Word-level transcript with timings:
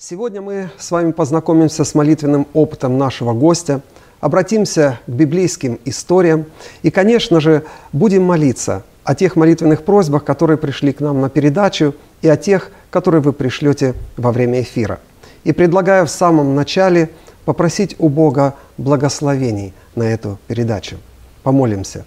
Сегодня 0.00 0.40
мы 0.40 0.70
с 0.78 0.92
вами 0.92 1.10
познакомимся 1.10 1.82
с 1.82 1.92
молитвенным 1.92 2.46
опытом 2.54 2.98
нашего 2.98 3.32
гостя, 3.32 3.80
обратимся 4.20 5.00
к 5.08 5.10
библейским 5.10 5.80
историям 5.84 6.46
и, 6.82 6.92
конечно 6.92 7.40
же, 7.40 7.64
будем 7.92 8.22
молиться 8.22 8.84
о 9.02 9.16
тех 9.16 9.34
молитвенных 9.34 9.84
просьбах, 9.84 10.22
которые 10.22 10.56
пришли 10.56 10.92
к 10.92 11.00
нам 11.00 11.20
на 11.20 11.28
передачу, 11.28 11.96
и 12.22 12.28
о 12.28 12.36
тех, 12.36 12.70
которые 12.90 13.22
вы 13.22 13.32
пришлете 13.32 13.94
во 14.16 14.30
время 14.30 14.62
эфира. 14.62 15.00
И 15.42 15.50
предлагаю 15.50 16.06
в 16.06 16.10
самом 16.10 16.54
начале 16.54 17.10
попросить 17.44 17.96
у 17.98 18.08
Бога 18.08 18.54
благословений 18.76 19.74
на 19.96 20.04
эту 20.04 20.38
передачу. 20.46 20.98
Помолимся. 21.42 22.04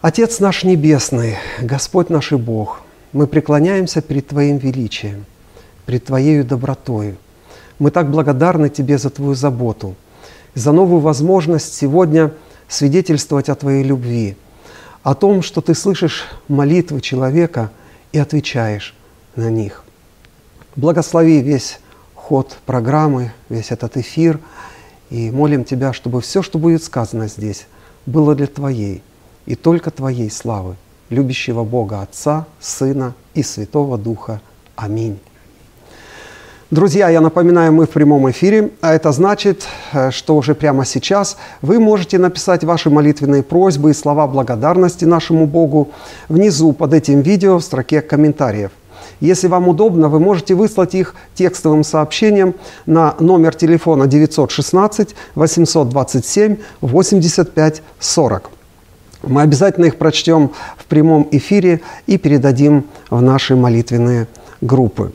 Отец 0.00 0.40
наш 0.40 0.64
Небесный, 0.64 1.36
Господь 1.60 2.08
наш 2.08 2.32
и 2.32 2.36
Бог, 2.36 2.80
мы 3.12 3.26
преклоняемся 3.26 4.00
перед 4.00 4.28
Твоим 4.28 4.56
величием– 4.56 5.26
пред 5.90 6.04
Твоею 6.04 6.44
добротою. 6.44 7.16
Мы 7.80 7.90
так 7.90 8.12
благодарны 8.12 8.68
Тебе 8.68 8.96
за 8.96 9.10
Твою 9.10 9.34
заботу, 9.34 9.96
за 10.54 10.70
новую 10.70 11.00
возможность 11.00 11.74
сегодня 11.74 12.32
свидетельствовать 12.68 13.48
о 13.48 13.56
Твоей 13.56 13.82
любви, 13.82 14.36
о 15.02 15.16
том, 15.16 15.42
что 15.42 15.60
Ты 15.60 15.74
слышишь 15.74 16.28
молитвы 16.46 17.00
человека 17.00 17.72
и 18.12 18.20
отвечаешь 18.20 18.94
на 19.34 19.50
них. 19.50 19.82
Благослови 20.76 21.40
весь 21.42 21.80
ход 22.14 22.56
программы, 22.66 23.32
весь 23.48 23.72
этот 23.72 23.96
эфир, 23.96 24.38
и 25.10 25.32
молим 25.32 25.64
Тебя, 25.64 25.92
чтобы 25.92 26.20
все, 26.20 26.40
что 26.40 26.60
будет 26.60 26.84
сказано 26.84 27.26
здесь, 27.26 27.66
было 28.06 28.36
для 28.36 28.46
Твоей 28.46 29.02
и 29.44 29.56
только 29.56 29.90
Твоей 29.90 30.30
славы, 30.30 30.76
любящего 31.08 31.64
Бога 31.64 32.02
Отца, 32.02 32.46
Сына 32.60 33.12
и 33.34 33.42
Святого 33.42 33.98
Духа. 33.98 34.40
Аминь. 34.76 35.18
Друзья, 36.70 37.08
я 37.08 37.20
напоминаю, 37.20 37.72
мы 37.72 37.84
в 37.84 37.90
прямом 37.90 38.30
эфире, 38.30 38.70
а 38.80 38.94
это 38.94 39.10
значит, 39.10 39.66
э, 39.92 40.12
что 40.12 40.36
уже 40.36 40.54
прямо 40.54 40.84
сейчас 40.84 41.36
вы 41.62 41.80
можете 41.80 42.16
написать 42.16 42.62
ваши 42.62 42.90
молитвенные 42.90 43.42
просьбы 43.42 43.90
и 43.90 43.92
слова 43.92 44.28
благодарности 44.28 45.04
нашему 45.04 45.46
Богу 45.46 45.88
внизу 46.28 46.72
под 46.72 46.94
этим 46.94 47.22
видео 47.22 47.58
в 47.58 47.64
строке 47.64 48.00
комментариев. 48.02 48.70
Если 49.18 49.48
вам 49.48 49.66
удобно, 49.66 50.08
вы 50.08 50.20
можете 50.20 50.54
выслать 50.54 50.94
их 50.94 51.16
текстовым 51.34 51.82
сообщением 51.82 52.54
на 52.86 53.16
номер 53.18 53.56
телефона 53.56 54.06
916 54.06 55.16
827 55.34 56.56
85 56.82 57.82
40. 57.98 58.50
Мы 59.24 59.42
обязательно 59.42 59.86
их 59.86 59.96
прочтем 59.96 60.52
в 60.78 60.84
прямом 60.84 61.26
эфире 61.32 61.80
и 62.06 62.16
передадим 62.16 62.84
в 63.10 63.20
наши 63.20 63.56
молитвенные 63.56 64.28
группы. 64.60 65.10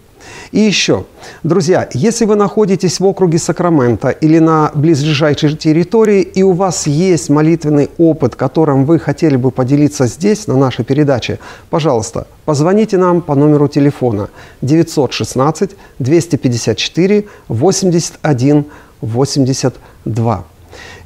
И 0.52 0.60
еще, 0.60 1.06
друзья, 1.44 1.90
если 1.94 2.26
вы 2.26 2.36
находитесь 2.36 3.00
в 3.00 3.06
округе 3.06 3.40
Сакрамента 3.40 4.10
или 4.10 4.40
на 4.40 4.72
близлежащей 4.74 5.56
территории, 5.56 6.22
и 6.22 6.44
у 6.44 6.54
вас 6.54 6.88
есть 6.88 7.30
молитвенный 7.30 7.90
опыт, 7.98 8.36
которым 8.36 8.86
вы 8.86 9.00
хотели 9.00 9.36
бы 9.36 9.52
поделиться 9.52 10.08
здесь, 10.08 10.48
на 10.48 10.56
нашей 10.56 10.86
передаче, 10.86 11.40
пожалуйста, 11.70 12.28
позвоните 12.46 12.98
нам 12.98 13.22
по 13.22 13.36
номеру 13.36 13.68
телефона 13.68 14.30
916 14.62 15.72
254 16.00 17.26
81 17.48 18.66
82. 19.02 20.44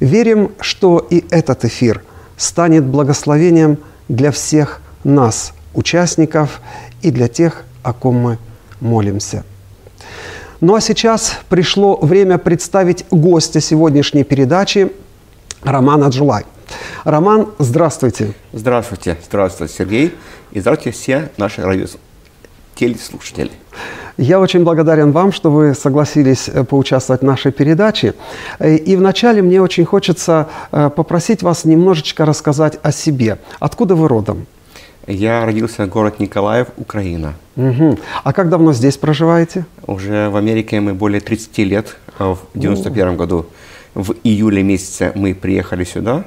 Верим, 0.00 0.52
что 0.60 1.06
и 1.10 1.24
этот 1.30 1.64
эфир 1.64 2.02
станет 2.36 2.84
благословением 2.84 3.78
для 4.08 4.30
всех 4.30 4.80
нас, 5.04 5.52
участников, 5.74 6.60
и 7.02 7.10
для 7.10 7.28
тех, 7.28 7.64
о 7.82 7.92
ком 7.92 8.16
мы 8.16 8.38
молимся. 8.80 9.44
Ну 10.60 10.74
а 10.74 10.80
сейчас 10.80 11.38
пришло 11.48 11.96
время 11.96 12.38
представить 12.38 13.06
гостя 13.10 13.60
сегодняшней 13.60 14.24
передачи 14.24 14.92
Романа 15.62 16.08
Джулай. 16.08 16.44
Роман, 17.04 17.48
здравствуйте. 17.58 18.34
Здравствуйте, 18.52 19.16
здравствуйте, 19.24 19.74
Сергей. 19.74 20.14
И 20.52 20.60
здравствуйте 20.60 20.98
все 20.98 21.30
наши 21.36 21.62
радио 21.62 21.86
телеслушатели. 22.74 23.50
Я 24.16 24.38
очень 24.38 24.64
благодарен 24.64 25.12
вам, 25.12 25.32
что 25.32 25.50
вы 25.50 25.74
согласились 25.74 26.48
э, 26.48 26.64
поучаствовать 26.64 27.22
в 27.22 27.24
нашей 27.24 27.52
передаче. 27.52 28.14
И 28.58 28.96
вначале 28.96 29.40
мне 29.40 29.62
очень 29.62 29.86
хочется 29.86 30.48
э, 30.72 30.90
попросить 30.94 31.42
вас 31.42 31.64
немножечко 31.64 32.26
рассказать 32.26 32.78
о 32.82 32.92
себе. 32.92 33.38
Откуда 33.60 33.94
вы 33.94 34.08
родом? 34.08 34.46
Я 35.06 35.44
родился 35.44 35.86
в 35.86 35.88
город 35.88 36.20
Николаев, 36.20 36.68
Украина. 36.76 37.34
Угу. 37.56 37.98
А 38.22 38.32
как 38.32 38.48
давно 38.48 38.72
здесь 38.72 38.96
проживаете? 38.96 39.66
Уже 39.86 40.28
в 40.28 40.36
Америке 40.36 40.80
мы 40.80 40.94
более 40.94 41.20
30 41.20 41.58
лет. 41.58 41.96
В 42.18 42.38
91 42.54 43.16
году 43.16 43.46
в 43.94 44.14
июле 44.24 44.62
месяце 44.62 45.12
мы 45.14 45.34
приехали 45.34 45.84
сюда 45.84 46.24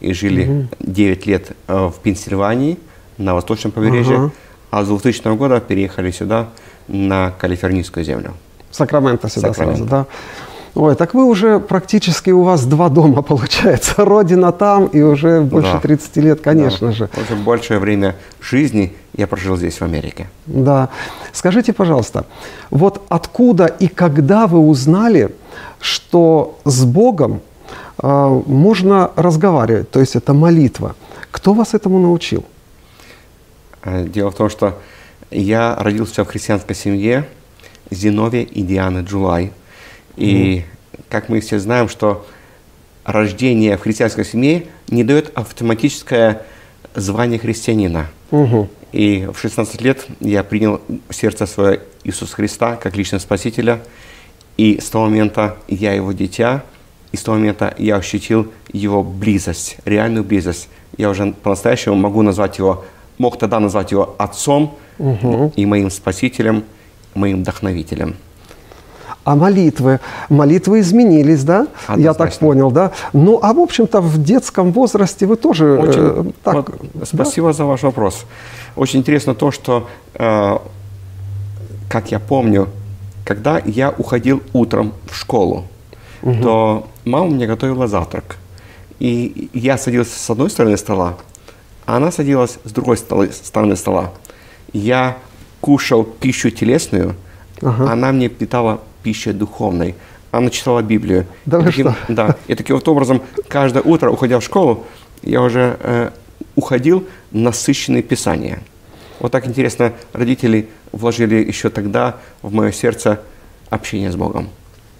и 0.00 0.12
жили 0.12 0.48
угу. 0.48 0.68
9 0.80 1.26
лет 1.26 1.52
э, 1.68 1.86
в 1.86 2.00
Пенсильвании 2.02 2.78
на 3.18 3.34
восточном 3.34 3.72
побережье. 3.72 4.16
Ага. 4.16 4.30
А 4.70 4.84
с 4.84 4.88
2000 4.88 5.36
года 5.36 5.60
переехали 5.60 6.10
сюда 6.10 6.48
на 6.88 7.30
Калифорнийскую 7.38 8.04
землю. 8.04 8.34
Сакраменто 8.70 9.28
сюда 9.28 9.48
Сакраменто. 9.48 9.76
сразу, 9.78 9.90
да? 9.90 10.06
Ой, 10.74 10.96
так 10.96 11.14
вы 11.14 11.24
уже 11.24 11.60
практически 11.60 12.30
у 12.30 12.42
вас 12.42 12.66
два 12.66 12.88
дома 12.88 13.22
получается. 13.30 14.04
Родина 14.04 14.50
там 14.52 14.86
и 14.86 15.02
уже 15.02 15.40
больше 15.40 15.72
да. 15.72 15.80
30 15.80 16.16
лет, 16.16 16.40
конечно 16.40 16.88
да. 16.88 16.92
же. 16.92 17.10
Уже 17.16 17.36
большее 17.36 17.78
время 17.78 18.16
жизни 18.40 18.92
я 19.16 19.26
прожил 19.26 19.56
здесь, 19.56 19.80
в 19.80 19.82
Америке. 19.82 20.26
Да. 20.46 20.88
Скажите, 21.32 21.72
пожалуйста, 21.72 22.26
вот 22.70 23.02
откуда 23.08 23.66
и 23.66 23.86
когда 23.86 24.46
вы 24.48 24.58
узнали, 24.58 25.34
что 25.80 26.58
с 26.64 26.84
Богом 26.84 27.40
э, 28.02 28.42
можно 28.46 29.12
разговаривать, 29.14 29.90
то 29.90 30.00
есть 30.00 30.16
это 30.16 30.34
молитва? 30.34 30.96
Кто 31.30 31.54
вас 31.54 31.74
этому 31.74 32.00
научил? 32.00 32.44
Э, 33.84 34.04
дело 34.08 34.32
в 34.32 34.34
том, 34.34 34.50
что 34.50 34.76
я 35.30 35.76
родился 35.78 36.24
в 36.24 36.28
христианской 36.28 36.74
семье 36.74 37.28
Зиновия 37.90 38.42
и 38.42 38.62
Дианы 38.62 39.04
Джулай– 39.04 39.52
и 40.16 40.64
как 41.08 41.28
мы 41.28 41.40
все 41.40 41.58
знаем, 41.58 41.88
что 41.88 42.26
рождение 43.04 43.76
в 43.76 43.82
христианской 43.82 44.24
семье 44.24 44.66
не 44.88 45.04
дает 45.04 45.30
автоматическое 45.34 46.42
звание 46.94 47.38
христианина. 47.38 48.08
Угу. 48.30 48.68
И 48.92 49.28
в 49.32 49.38
16 49.38 49.80
лет 49.80 50.06
я 50.20 50.44
принял 50.44 50.80
в 51.08 51.14
сердце 51.14 51.46
свое 51.46 51.80
Иисуса 52.04 52.34
Христа 52.34 52.76
как 52.76 52.96
личного 52.96 53.20
Спасителя. 53.20 53.80
И 54.56 54.78
с 54.80 54.88
того 54.88 55.06
момента 55.06 55.56
я 55.66 55.92
его 55.92 56.12
дитя, 56.12 56.64
и 57.10 57.16
с 57.16 57.22
того 57.22 57.36
момента 57.36 57.74
я 57.78 57.96
ощутил 57.96 58.52
его 58.72 59.02
близость, 59.02 59.78
реальную 59.84 60.24
близость. 60.24 60.68
Я 60.96 61.10
уже 61.10 61.32
по-настоящему 61.32 61.96
могу 61.96 62.22
назвать 62.22 62.58
его, 62.58 62.84
мог 63.18 63.38
тогда 63.38 63.58
назвать 63.58 63.90
его 63.90 64.14
отцом 64.18 64.78
угу. 64.98 65.52
и 65.56 65.66
моим 65.66 65.90
спасителем, 65.90 66.64
моим 67.14 67.40
вдохновителем. 67.40 68.16
А 69.24 69.36
молитвы? 69.36 70.00
Молитвы 70.28 70.80
изменились, 70.80 71.44
да? 71.44 71.66
Однозначно. 71.86 72.02
Я 72.02 72.14
так 72.14 72.34
понял, 72.38 72.70
да? 72.70 72.92
Ну, 73.14 73.38
а 73.42 73.54
в 73.54 73.58
общем-то 73.58 74.00
в 74.00 74.22
детском 74.22 74.72
возрасте 74.72 75.26
вы 75.26 75.36
тоже 75.36 75.64
э, 75.64 75.78
Очень, 75.78 76.00
э, 76.00 76.32
так... 76.42 76.54
Вот, 76.54 76.68
спасибо 77.04 77.48
да? 77.48 77.52
за 77.54 77.64
ваш 77.64 77.82
вопрос. 77.82 78.26
Очень 78.76 79.00
интересно 79.00 79.34
то, 79.34 79.50
что, 79.50 79.88
э, 80.14 80.58
как 81.88 82.10
я 82.10 82.18
помню, 82.18 82.68
когда 83.24 83.60
я 83.64 83.94
уходил 83.96 84.42
утром 84.52 84.92
в 85.10 85.16
школу, 85.16 85.64
угу. 86.22 86.42
то 86.42 86.86
мама 87.06 87.28
мне 87.28 87.46
готовила 87.46 87.88
завтрак. 87.88 88.36
И 88.98 89.48
я 89.54 89.78
садился 89.78 90.18
с 90.18 90.30
одной 90.30 90.50
стороны 90.50 90.76
стола, 90.76 91.14
а 91.86 91.96
она 91.96 92.12
садилась 92.12 92.58
с 92.64 92.72
другой 92.72 92.98
стороны 92.98 93.76
стола. 93.76 94.12
Я 94.74 95.16
кушал 95.62 96.04
пищу 96.04 96.50
телесную, 96.50 97.14
ага. 97.62 97.90
она 97.90 98.12
мне 98.12 98.28
питала 98.28 98.80
пищей 99.04 99.32
духовной. 99.32 99.94
Она 100.32 100.50
читала 100.50 100.82
Библию. 100.82 101.26
Да 101.46 101.60
и 101.60 101.64
таким, 101.64 101.92
что? 101.92 101.96
Да. 102.08 102.36
И 102.48 102.54
таким 102.56 102.74
вот 102.74 102.88
образом, 102.88 103.22
каждое 103.46 103.82
утро, 103.82 104.10
уходя 104.10 104.40
в 104.40 104.42
школу, 104.42 104.84
я 105.22 105.42
уже 105.42 105.76
э, 105.78 106.10
уходил 106.56 107.06
насыщенный 107.30 108.02
Писание. 108.02 108.58
Вот 109.20 109.30
так 109.30 109.46
интересно, 109.46 109.92
родители 110.12 110.68
вложили 110.90 111.36
еще 111.36 111.68
тогда 111.70 112.16
в 112.42 112.52
мое 112.52 112.72
сердце 112.72 113.20
общение 113.70 114.10
с 114.10 114.16
Богом. 114.16 114.48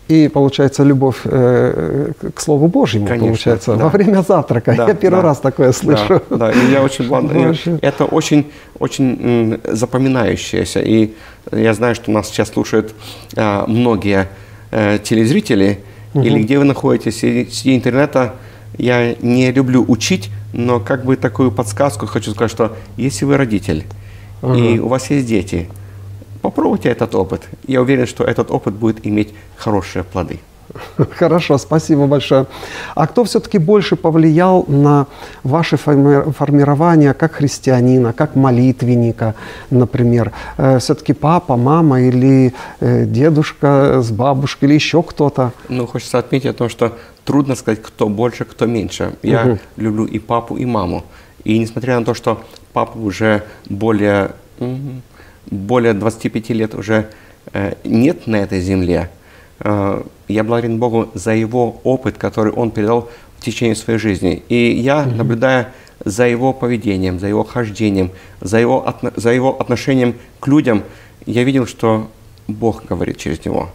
И 0.08 0.28
получается 0.28 0.82
любовь 0.82 1.20
э, 1.24 2.12
к 2.34 2.40
Слову 2.40 2.68
Божьему, 2.68 3.06
Конечно, 3.06 3.26
получается, 3.28 3.74
да. 3.74 3.84
во 3.84 3.88
время 3.88 4.22
завтрака. 4.22 4.74
Да, 4.76 4.88
я 4.88 4.94
первый 4.94 5.22
да, 5.22 5.28
раз 5.28 5.38
такое 5.38 5.72
слышу. 5.72 6.20
Да, 6.28 6.36
да, 6.36 6.52
и 6.52 6.70
я 6.70 6.82
очень 6.82 7.08
благодарен. 7.08 7.78
Это 7.80 8.04
очень, 8.04 8.50
очень 8.78 9.60
запоминающееся. 9.64 10.80
И 10.80 11.14
я 11.50 11.72
знаю, 11.72 11.94
что 11.94 12.10
нас 12.10 12.28
сейчас 12.28 12.50
слушают 12.50 12.94
а, 13.34 13.64
многие 13.66 14.28
а, 14.70 14.98
телезрители, 14.98 15.80
угу. 16.12 16.22
или 16.22 16.42
где 16.42 16.58
вы 16.58 16.64
находитесь, 16.64 17.20
среди 17.20 17.74
интернета. 17.74 18.34
Я 18.76 19.14
не 19.22 19.52
люблю 19.52 19.84
учить, 19.88 20.30
но 20.52 20.80
как 20.80 21.06
бы 21.06 21.16
такую 21.16 21.50
подсказку 21.50 22.06
хочу 22.06 22.32
сказать, 22.32 22.50
что 22.50 22.76
если 22.98 23.24
вы 23.24 23.38
родитель, 23.38 23.84
угу. 24.42 24.52
и 24.52 24.78
у 24.78 24.88
вас 24.88 25.10
есть 25.10 25.26
дети, 25.26 25.68
попробуйте 26.48 26.90
этот 26.90 27.14
опыт. 27.14 27.40
Я 27.66 27.80
уверен, 27.80 28.06
что 28.06 28.22
этот 28.24 28.50
опыт 28.50 28.74
будет 28.74 29.06
иметь 29.06 29.34
хорошие 29.56 30.02
плоды. 30.04 30.38
Хорошо, 31.18 31.58
спасибо 31.58 32.06
большое. 32.06 32.44
А 32.94 33.06
кто 33.06 33.22
все-таки 33.24 33.58
больше 33.58 33.96
повлиял 33.96 34.64
на 34.68 35.06
ваше 35.42 35.76
форми- 35.76 36.32
формирование 36.32 37.14
как 37.14 37.32
христианина, 37.32 38.12
как 38.12 38.36
молитвенника, 38.36 39.34
например? 39.70 40.32
Э, 40.58 40.78
все-таки 40.78 41.12
папа, 41.14 41.56
мама 41.56 42.00
или 42.00 42.52
э, 42.80 43.04
дедушка 43.06 44.00
с 44.02 44.10
бабушкой 44.10 44.68
или 44.68 44.74
еще 44.74 45.02
кто-то? 45.02 45.52
Ну, 45.68 45.86
хочется 45.86 46.18
отметить 46.18 46.50
о 46.50 46.52
том, 46.52 46.68
что 46.68 46.90
трудно 47.24 47.54
сказать, 47.54 47.80
кто 47.82 48.08
больше, 48.08 48.44
кто 48.44 48.66
меньше. 48.66 49.14
Я 49.22 49.44
Мгм. 49.44 49.58
люблю 49.76 50.04
и 50.04 50.18
папу, 50.18 50.56
и 50.58 50.66
маму. 50.66 51.02
И 51.44 51.58
несмотря 51.58 51.98
на 51.98 52.04
то, 52.04 52.14
что 52.14 52.38
папа 52.72 52.98
уже 52.98 53.42
более, 53.70 54.30
более 55.54 55.94
25 55.94 56.50
лет 56.50 56.74
уже 56.74 57.08
э, 57.52 57.74
нет 57.84 58.26
на 58.26 58.36
этой 58.36 58.60
земле, 58.60 59.10
э, 59.60 60.02
я 60.28 60.44
благодарен 60.44 60.78
Богу 60.78 61.10
за 61.14 61.32
его 61.34 61.80
опыт, 61.84 62.18
который 62.18 62.52
он 62.52 62.70
передал 62.70 63.10
в 63.38 63.44
течение 63.44 63.74
своей 63.76 63.98
жизни. 63.98 64.42
И 64.48 64.72
я, 64.72 65.04
наблюдая 65.04 65.72
за 66.04 66.26
его 66.26 66.52
поведением, 66.52 67.18
за 67.18 67.28
его 67.28 67.44
хождением, 67.44 68.10
за 68.40 68.58
его, 68.58 68.84
отно- 68.86 69.12
за 69.16 69.30
его 69.30 69.60
отношением 69.60 70.14
к 70.40 70.46
людям, 70.48 70.82
я 71.26 71.44
видел, 71.44 71.66
что 71.66 72.08
Бог 72.48 72.84
говорит 72.84 73.18
через 73.18 73.44
него. 73.44 73.70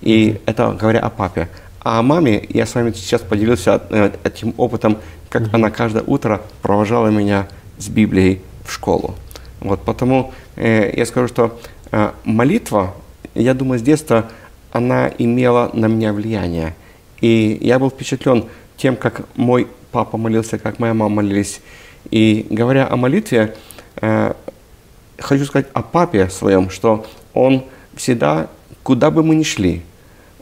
И 0.00 0.40
это 0.46 0.72
говоря 0.72 1.00
о 1.00 1.10
папе. 1.10 1.48
А 1.80 1.98
о 1.98 2.02
маме 2.02 2.46
я 2.48 2.66
с 2.66 2.74
вами 2.74 2.92
сейчас 2.92 3.20
поделился 3.20 3.82
э, 3.90 4.10
этим 4.24 4.54
опытом, 4.56 4.98
как 5.28 5.52
она 5.52 5.70
каждое 5.70 6.02
утро 6.02 6.40
провожала 6.62 7.08
меня 7.08 7.46
с 7.78 7.88
Библией 7.88 8.40
в 8.64 8.72
школу. 8.72 9.14
Вот, 9.64 9.80
потому 9.80 10.32
э, 10.56 10.92
я 10.94 11.06
скажу, 11.06 11.26
что 11.26 11.58
э, 11.90 12.10
молитва, 12.24 12.94
я 13.34 13.54
думаю, 13.54 13.78
с 13.78 13.82
детства 13.82 14.30
она 14.72 15.10
имела 15.16 15.70
на 15.72 15.86
меня 15.86 16.12
влияние. 16.12 16.74
И 17.22 17.58
я 17.62 17.78
был 17.78 17.88
впечатлен 17.88 18.44
тем, 18.76 18.94
как 18.94 19.22
мой 19.36 19.66
папа 19.90 20.18
молился, 20.18 20.58
как 20.58 20.78
моя 20.78 20.92
мама 20.92 21.16
молились. 21.16 21.62
И 22.10 22.46
говоря 22.50 22.86
о 22.86 22.96
молитве, 22.96 23.56
э, 24.02 24.34
хочу 25.18 25.46
сказать 25.46 25.68
о 25.72 25.80
папе 25.80 26.28
своем, 26.28 26.68
что 26.68 27.06
он 27.32 27.64
всегда, 27.96 28.48
куда 28.82 29.10
бы 29.10 29.22
мы 29.22 29.34
ни 29.34 29.44
шли, 29.44 29.80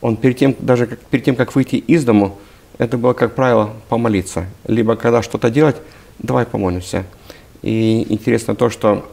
он 0.01 0.17
перед 0.17 0.39
тем, 0.39 0.57
даже 0.59 0.87
как, 0.87 0.99
перед 0.99 1.25
тем, 1.25 1.37
как 1.37 1.55
выйти 1.55 1.77
из 1.77 2.05
дому, 2.05 2.39
это 2.79 2.99
было, 2.99 3.13
как 3.13 3.37
правило, 3.37 3.71
помолиться. 3.89 4.47
Либо 4.67 4.97
когда 4.97 5.23
что-то 5.23 5.49
делать, 5.49 5.77
давай 6.19 6.45
помолимся. 6.45 7.05
И 7.63 8.05
интересно 8.09 8.57
то, 8.57 8.69
что 8.69 9.09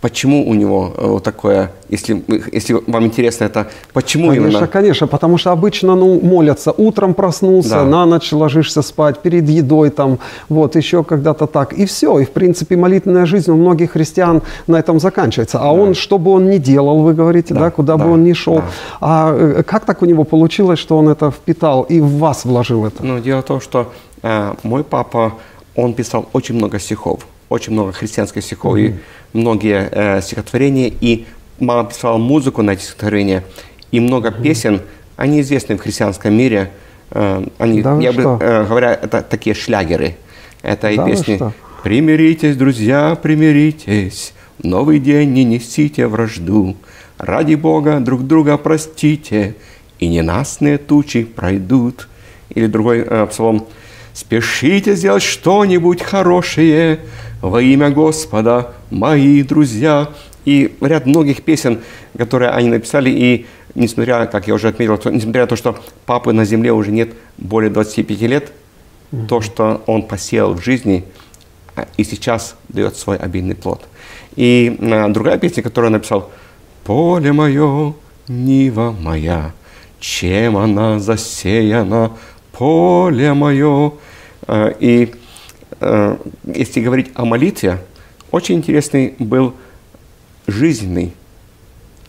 почему 0.00 0.48
у 0.48 0.54
него 0.54 0.94
э, 0.96 1.06
вот 1.06 1.24
такое, 1.24 1.70
если, 1.90 2.22
если 2.52 2.72
вам 2.86 3.04
интересно 3.04 3.44
это, 3.44 3.66
почему 3.92 4.28
Конечно, 4.28 4.48
именно... 4.48 4.66
конечно, 4.66 5.06
потому 5.06 5.38
что 5.38 5.50
обычно 5.52 5.94
ну, 5.94 6.20
молятся 6.20 6.72
утром 6.72 7.12
проснулся, 7.14 7.70
Да. 7.70 7.84
на 7.84 8.06
ночь 8.06 8.32
ложишься 8.32 8.82
спать, 8.82 9.18
перед 9.18 9.48
едой 9.48 9.90
там, 9.90 10.18
вот 10.48 10.76
еще 10.76 11.04
когда-то 11.04 11.46
так. 11.46 11.72
И 11.74 11.84
все. 11.84 12.18
И 12.18 12.24
в 12.24 12.30
принципе 12.30 12.76
молитвенная 12.76 13.26
жизнь 13.26 13.50
у 13.50 13.56
многих 13.56 13.90
христиан 13.92 14.40
на 14.66 14.76
этом 14.78 15.00
заканчивается. 15.00 15.58
А 15.60 15.72
он, 15.72 15.94
что 15.94 16.18
бы 16.18 16.30
он 16.30 16.48
ни 16.50 16.56
делал, 16.58 17.02
вы 17.02 17.12
говорите, 17.12 17.54
да, 17.54 17.60
Да, 17.60 17.70
куда 17.70 17.96
бы 17.96 18.04
да, 18.04 18.10
он 18.10 18.24
ни 18.24 18.32
шел. 18.32 18.54
да. 18.56 18.64
А 19.00 19.34
э, 19.36 19.62
как 19.62 19.84
так 19.84 20.02
у 20.02 20.06
него 20.06 20.24
получилось, 20.24 20.78
что 20.78 20.96
он 20.98 21.08
это 21.08 21.30
впитал 21.30 21.82
и 21.82 22.00
в 22.00 22.18
вас 22.18 22.44
вложил 22.44 22.86
это? 22.86 23.04
Ну, 23.04 23.18
дело 23.20 23.40
в 23.40 23.44
том, 23.44 23.60
что 23.60 23.92
э, 24.22 24.54
мой 24.62 24.82
папа, 24.82 25.32
он 25.76 25.92
писал 25.92 26.24
очень 26.32 26.54
много 26.54 26.78
стихов, 26.78 27.20
очень 27.50 27.72
много 27.72 27.92
христианских 27.92 28.42
стихов, 28.42 28.78
и 28.78 28.94
многие 29.34 29.88
э, 29.90 30.22
стихотворения, 30.22 30.88
и 30.88 31.26
мама 31.58 31.88
писала 31.88 32.16
музыку 32.16 32.62
на 32.62 32.70
эти 32.70 32.82
стихотворения, 32.82 33.44
и 33.90 34.00
много 34.00 34.30
песен, 34.30 34.80
они 35.16 35.42
известны 35.42 35.76
в 35.76 35.80
христианском 35.80 36.32
мире, 36.32 36.70
э, 37.10 37.44
они, 37.58 37.82
Да 37.82 37.98
я 37.98 38.12
бы 38.12 38.38
э, 38.40 38.64
говоря, 38.66 38.94
это 38.94 39.20
такие 39.20 39.54
шлягеры, 39.54 40.16
это 40.62 40.90
и 40.90 40.96
Да 40.96 41.04
вы 41.04 41.10
песни 41.10 41.36
что? 41.36 41.52
«Примиритесь, 41.82 42.56
друзья, 42.56 43.18
примиритесь, 43.20 44.34
новый 44.62 44.98
день 44.98 45.30
не 45.32 45.44
несите 45.44 46.06
вражду, 46.06 46.76
ради 47.16 47.54
Бога 47.54 48.00
друг 48.00 48.26
друга 48.26 48.58
простите, 48.58 49.56
и 49.98 50.08
ненастные 50.08 50.78
тучи 50.78 51.24
пройдут». 51.24 52.06
Или 52.50 52.66
другой 52.66 53.00
э, 53.00 53.26
псалом 53.26 53.66
«Спешите 54.12 54.94
сделать 54.94 55.22
что-нибудь 55.22 56.02
хорошее 56.02 57.00
во 57.40 57.60
имя 57.62 57.90
Господа, 57.90 58.72
мои 58.90 59.42
друзья». 59.42 60.08
И 60.44 60.74
ряд 60.80 61.06
многих 61.06 61.42
песен, 61.42 61.80
которые 62.16 62.50
они 62.50 62.70
написали, 62.70 63.10
и 63.10 63.46
несмотря, 63.74 64.26
как 64.26 64.48
я 64.48 64.54
уже 64.54 64.68
отметил, 64.68 64.96
что, 64.98 65.10
несмотря 65.10 65.42
на 65.42 65.46
то, 65.46 65.56
что 65.56 65.78
папы 66.06 66.32
на 66.32 66.44
земле 66.44 66.72
уже 66.72 66.90
нет 66.90 67.10
более 67.36 67.70
25 67.70 68.20
лет, 68.22 68.52
то, 69.28 69.40
что 69.40 69.82
он 69.86 70.02
посеял 70.02 70.54
в 70.54 70.62
жизни, 70.62 71.04
а, 71.76 71.86
и 71.96 72.04
сейчас 72.04 72.56
дает 72.68 72.96
свой 72.96 73.16
обильный 73.16 73.54
плод. 73.54 73.86
И 74.36 74.76
а, 74.80 75.08
другая 75.08 75.38
песня, 75.38 75.62
которую 75.62 75.88
он 75.88 75.92
написал, 75.94 76.30
«Поле 76.84 77.32
мое, 77.32 77.94
нива 78.28 78.92
моя, 78.98 79.52
чем 79.98 80.56
она 80.56 80.98
засеяна, 80.98 82.12
поле 82.52 83.34
мое». 83.34 83.92
А, 84.46 84.68
И 84.80 85.12
если 85.80 86.80
говорить 86.80 87.10
о 87.14 87.24
молитве, 87.24 87.78
очень 88.30 88.56
интересный 88.56 89.14
был 89.18 89.54
жизненный, 90.46 91.14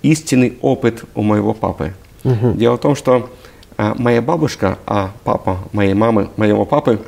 истинный 0.01 0.57
опыт 0.61 1.05
у 1.15 1.21
моего 1.23 1.53
папы. 1.53 1.93
Дело 2.23 2.75
в 2.75 2.81
том, 2.81 2.95
что 2.95 3.29
а, 3.77 3.95
моя 3.97 4.21
бабушка, 4.21 4.77
а 4.85 5.11
папа 5.23 5.59
моей 5.71 5.93
мамы, 5.93 6.29
моего 6.37 6.65
папы, 6.65 7.01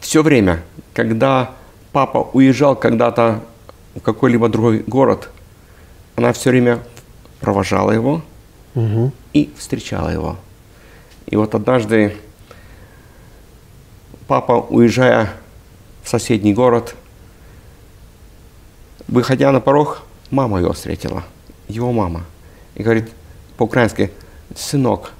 все 0.00 0.22
время, 0.22 0.62
когда 0.92 1.52
папа 1.92 2.28
уезжал 2.32 2.76
когда-то 2.76 3.42
в 3.94 4.00
какой-либо 4.00 4.48
другой 4.48 4.80
город, 4.86 5.30
она 6.16 6.32
все 6.32 6.50
время 6.50 6.80
провожала 7.40 7.92
его 7.92 8.22
Мгм. 8.74 9.12
и 9.32 9.50
встречала 9.56 10.08
его. 10.10 10.36
И 11.26 11.36
вот 11.36 11.54
однажды 11.54 12.14
папа, 14.28 14.52
уезжая 14.52 15.30
в 16.02 16.08
соседний 16.08 16.54
город, 16.54 16.94
выходя 19.08 19.50
на 19.50 19.60
порог, 19.60 20.02
мама 20.30 20.60
его 20.60 20.72
встретила, 20.72 21.24
его 21.68 21.92
мама. 21.92 22.22
І 22.76 22.82
говорить 22.82 23.12
по-українськи, 23.56 24.10
синок, 24.54 25.12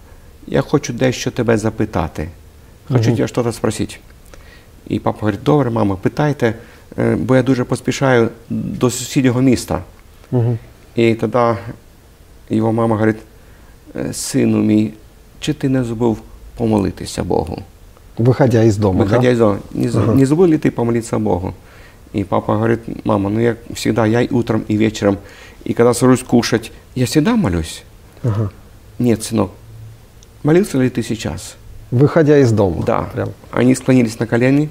я 0.46 0.60
хочу 0.60 0.92
дещо 0.92 1.30
тебе 1.30 1.56
запитати. 1.56 2.28
Хочу 2.88 3.16
тебе 3.16 3.28
щось 3.28 3.56
спросити. 3.56 3.96
І 4.86 4.98
папа 4.98 5.18
говорить, 5.20 5.42
добре, 5.42 5.70
мама, 5.70 5.96
питайте, 5.96 6.54
е, 6.98 7.16
бо 7.16 7.36
я 7.36 7.42
дуже 7.42 7.64
поспішаю 7.64 8.30
до 8.50 8.90
сусіднього 8.90 9.40
міста. 9.40 9.82
Мгм. 10.30 10.58
І 10.94 11.14
тоді 11.14 11.58
його 12.50 12.72
мама 12.72 12.96
говорить, 12.96 13.22
«Е, 13.96 14.12
сину 14.12 14.58
мій, 14.58 14.92
чи 15.40 15.52
ти 15.52 15.68
не 15.68 15.84
забув 15.84 16.18
помолитися 16.56 17.24
Богу? 17.24 17.62
Выходя 18.18 18.64
из 18.64 18.76
дома, 18.76 19.04
Выходя 19.04 19.22
да? 19.22 19.32
из 19.32 19.38
дома, 19.38 19.60
не, 19.72 19.86
Ага. 19.86 20.12
не 20.14 20.24
забыл 20.24 20.46
ли 20.46 20.58
ты 20.58 20.70
помолиться 20.70 21.18
Богу? 21.18 21.54
И 22.12 22.24
папа 22.24 22.56
говорит, 22.56 22.80
мама, 23.04 23.30
ну 23.30 23.38
я 23.40 23.56
всегда, 23.74 24.06
я 24.06 24.22
и 24.22 24.30
утром, 24.32 24.64
и 24.66 24.76
вечером, 24.76 25.18
и 25.64 25.72
когда 25.72 25.94
сажусь 25.94 26.22
кушать, 26.22 26.72
я 26.94 27.06
всегда 27.06 27.36
молюсь. 27.36 27.84
Ага. 28.24 28.50
Нет, 28.98 29.22
сынок, 29.22 29.50
молился 30.42 30.78
ли 30.78 30.90
ты 30.90 31.02
сейчас? 31.02 31.56
Выходя 31.90 32.38
из 32.38 32.50
дома. 32.52 32.84
Да. 32.84 33.02
Прям. 33.14 33.30
Они 33.52 33.74
склонились 33.74 34.18
на 34.18 34.26
колени, 34.26 34.68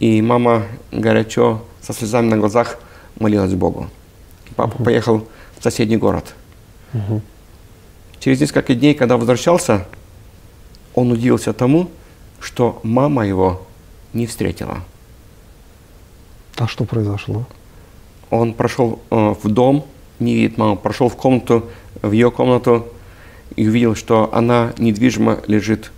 и 0.00 0.20
мама 0.22 0.64
горячо, 0.90 1.62
со 1.82 1.92
слезами 1.92 2.28
на 2.28 2.36
глазах, 2.36 2.78
молилась 3.18 3.54
Богу. 3.54 3.88
Папа 4.56 4.82
поехал 4.82 5.26
в 5.58 5.62
соседний 5.62 5.96
город. 5.98 6.34
Через 8.18 8.40
несколько 8.40 8.74
дней, 8.74 8.94
когда 8.94 9.16
возвращался, 9.16 9.86
он 10.94 11.12
удивился 11.12 11.52
тому, 11.52 11.88
что 12.40 12.80
мама 12.82 13.26
его 13.26 13.66
не 14.12 14.26
встретила. 14.26 14.82
А 16.56 16.66
что 16.66 16.84
произошло? 16.84 17.46
Он 18.30 18.54
прошел 18.54 19.00
э, 19.10 19.34
в 19.42 19.48
дом, 19.48 19.86
не 20.18 20.34
видит 20.34 20.58
маму, 20.58 20.76
прошел 20.76 21.08
в 21.08 21.16
комнату, 21.16 21.68
в 22.02 22.12
ее 22.12 22.30
комнату 22.30 22.88
и 23.56 23.68
увидел, 23.68 23.94
что 23.94 24.30
она 24.32 24.72
недвижимо 24.78 25.40
лежит 25.46 25.90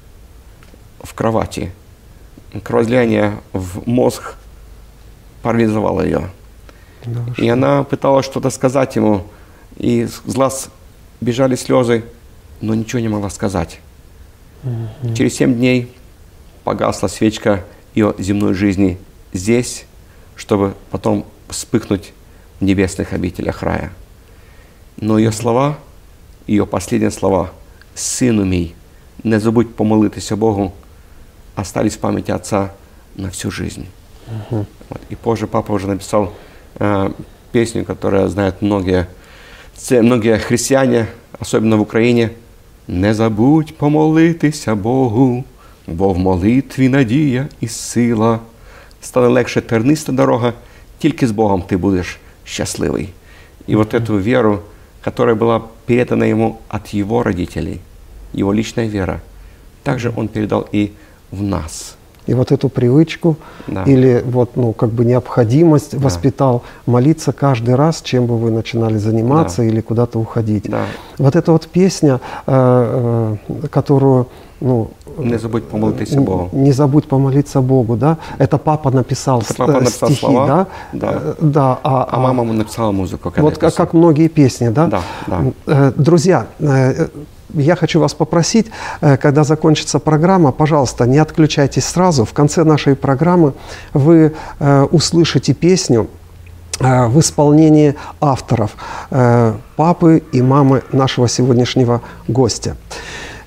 в 1.03 1.15
кровати. 1.15 1.73
Кровоизлияние 2.63 3.41
в 3.53 3.87
мозг 3.89 4.37
парализовало 5.43 6.03
ее. 6.03 6.31
Да 7.05 7.25
И 7.37 7.49
она 7.49 7.83
пыталась 7.83 8.27
что-то 8.27 8.51
сказать 8.51 8.97
ему, 8.97 9.27
и 9.77 10.07
с 10.07 10.21
глаз 10.25 10.71
бежали 11.21 11.57
слезы, 11.57 12.05
но 12.61 12.75
ничего 12.75 13.01
не 13.01 13.09
могла 13.09 13.31
сказать. 13.31 13.81
Через 15.17 15.35
семь 15.35 15.55
дней 15.55 15.93
погасла 16.65 17.09
свечка 17.09 17.65
ее 17.95 18.15
земной 18.19 18.55
жизни 18.55 18.99
здесь, 19.33 19.85
чтобы 20.37 20.75
потом 20.91 21.27
вспыхнуть 21.49 22.13
небесных 22.61 23.13
обителях 23.13 23.63
рая. 23.63 23.93
Но 24.97 25.19
ее 25.19 25.33
слова, 25.33 25.79
ее 26.47 26.67
последние 26.67 27.11
слова, 27.11 27.51
«Сыну 27.95 28.45
мій, 28.45 28.75
не 29.25 29.41
забудь 29.41 29.75
помолитися 29.75 30.37
Богу», 30.37 30.73
остались 31.55 31.97
в 31.97 31.99
памяти 31.99 32.31
отца 32.31 32.73
на 33.15 33.29
всю 33.29 33.51
жизнь. 33.51 33.87
Вот. 34.51 34.67
И 35.11 35.15
позже 35.15 35.47
папа 35.47 35.73
уже 35.73 35.87
написал 35.87 36.33
э, 36.79 37.13
песню, 37.53 37.85
которую 37.85 38.29
знают 38.29 38.63
многие, 38.63 39.09
многие 39.91 40.39
христиане, 40.39 41.07
особенно 41.39 41.77
в 41.77 41.83
Украине. 41.83 42.31
«Не 42.89 43.15
забудь 43.15 43.77
помолитися 43.77 44.75
Богу, 44.75 45.45
бо 45.88 46.14
в 46.14 46.18
молитві 46.18 46.90
надія 46.90 47.48
і 47.62 47.68
сила. 47.68 48.40
Стане 49.02 49.28
легше 49.28 49.62
терниста 49.62 50.12
дорога, 50.12 50.54
тільки 51.00 51.28
з 51.28 51.32
Богом 51.32 51.64
ты 51.70 51.78
будешь 51.78 52.20
счастливый». 52.46 53.10
И 53.68 53.76
вот 53.76 53.94
эту 53.94 54.18
веру, 54.18 54.64
которая 55.02 55.36
была 55.36 55.62
передана 55.86 56.26
ему 56.26 56.60
от 56.70 56.94
его 56.94 57.24
родителей, 57.24 57.82
его 58.34 58.54
личная 58.54 58.88
вера, 58.88 59.22
также 59.84 60.12
он 60.16 60.28
передал 60.28 60.68
и 60.74 60.92
в 61.32 61.42
нас – 61.42 62.01
и 62.27 62.35
вот 62.35 62.53
эту 62.53 62.69
привычку 62.69 63.37
да. 63.67 63.85
или 63.85 64.23
вот, 64.25 64.57
ну, 64.57 64.73
как 64.73 64.91
бы 64.91 65.05
необходимость 65.05 65.93
да. 65.93 65.99
воспитал 65.99 66.63
молиться 66.87 67.33
каждый 67.33 67.75
раз, 67.75 68.03
чем 68.03 68.27
бы 68.27 68.39
вы 68.39 68.51
начинали 68.51 68.99
заниматься 68.99 69.59
да. 69.59 69.65
или 69.65 69.81
куда-то 69.81 70.19
уходить. 70.19 70.71
Да. 70.71 70.85
Вот 71.19 71.37
эта 71.37 71.53
вот 71.53 71.67
песня, 71.67 72.21
э, 72.47 73.37
э, 73.49 73.67
которую 73.69 74.29
ну, 74.61 74.91
не 75.19 75.39
забудь 75.39 75.65
помолиться 75.65 76.21
Богу. 76.21 76.49
Не 76.53 76.73
забудь 76.73 77.09
помолиться 77.09 77.61
Богу, 77.61 77.97
да? 77.97 78.19
Это 78.39 78.59
папа 78.59 78.91
написал, 78.91 79.41
Это 79.41 79.55
папа 79.55 79.73
написал 79.73 80.09
стихи, 80.09 80.21
слова, 80.21 80.47
да? 80.47 80.67
Да. 80.93 81.13
Э, 81.13 81.35
да 81.41 81.79
а, 81.83 82.09
а 82.11 82.21
мама 82.21 82.45
написала 82.53 82.93
музыку. 82.93 83.33
Вот 83.37 83.59
как, 83.59 83.75
как 83.75 83.93
многие 83.93 84.29
песни, 84.29 84.69
да? 84.69 84.87
Да, 84.87 85.03
да. 85.27 85.43
Э, 85.67 85.93
друзья, 85.97 86.47
э, 86.61 87.09
я 87.55 87.77
хочу 87.77 88.01
вас 88.01 88.15
попросить, 88.15 88.67
э, 89.01 89.17
когда 89.17 89.45
закончится 89.45 89.99
программа, 89.99 90.53
пожалуйста, 90.53 91.07
не 91.07 91.19
отключайтесь 91.19 91.85
сразу. 91.85 92.25
В 92.25 92.33
конце 92.33 92.65
нашей 92.65 92.97
программы 92.97 93.53
вы 93.95 94.33
э, 94.59 94.83
услышите 94.91 95.55
песню 95.55 96.09
э, 96.81 97.07
в 97.07 97.19
исполнении 97.21 97.95
авторов, 98.21 98.77
папы 99.77 100.23
и 100.33 100.43
мамы 100.43 100.83
нашего 100.93 101.29
сегодняшнего 101.29 102.01
гостя. 102.29 102.77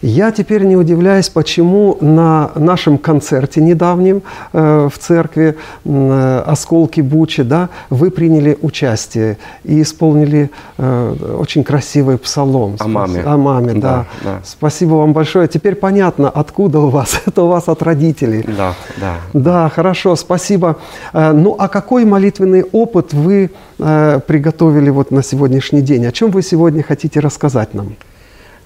Я 0.01 0.31
теперь 0.31 0.63
не 0.63 0.75
удивляюсь, 0.75 1.29
почему 1.29 1.97
на 2.01 2.51
нашем 2.55 2.97
концерте 2.97 3.61
недавнем 3.61 4.23
э, 4.53 4.89
в 4.91 4.97
церкви 4.97 5.55
э, 5.83 6.43
«Осколки 6.45 7.01
Бучи» 7.01 7.43
да, 7.43 7.69
вы 7.89 8.11
приняли 8.11 8.57
участие 8.61 9.37
и 9.63 9.81
исполнили 9.81 10.49
э, 10.77 11.15
очень 11.39 11.63
красивый 11.63 12.17
псалом. 12.17 12.75
О 12.79 12.87
маме. 12.87 13.21
О 13.21 13.37
маме, 13.37 13.73
да. 13.73 13.79
да. 13.79 14.05
да. 14.23 14.39
Спасибо 14.43 14.95
вам 14.95 15.13
большое. 15.13 15.47
Теперь 15.47 15.75
понятно, 15.75 16.29
откуда 16.29 16.79
у 16.79 16.89
вас. 16.89 17.21
Это 17.25 17.43
у 17.43 17.47
вас 17.47 17.67
от 17.67 17.81
родителей. 17.81 18.45
Да, 18.57 18.73
да. 18.97 19.15
Да, 19.33 19.69
хорошо, 19.69 20.15
спасибо. 20.15 20.77
Э, 21.13 21.31
ну, 21.31 21.55
а 21.57 21.67
какой 21.67 22.05
молитвенный 22.05 22.63
опыт 22.63 23.13
вы 23.13 23.51
э, 23.79 24.19
приготовили 24.27 24.89
вот 24.89 25.11
на 25.11 25.23
сегодняшний 25.23 25.81
день? 25.81 26.05
О 26.05 26.11
чем 26.11 26.31
вы 26.31 26.41
сегодня 26.41 26.83
хотите 26.83 27.19
рассказать 27.19 27.73
нам? 27.73 27.95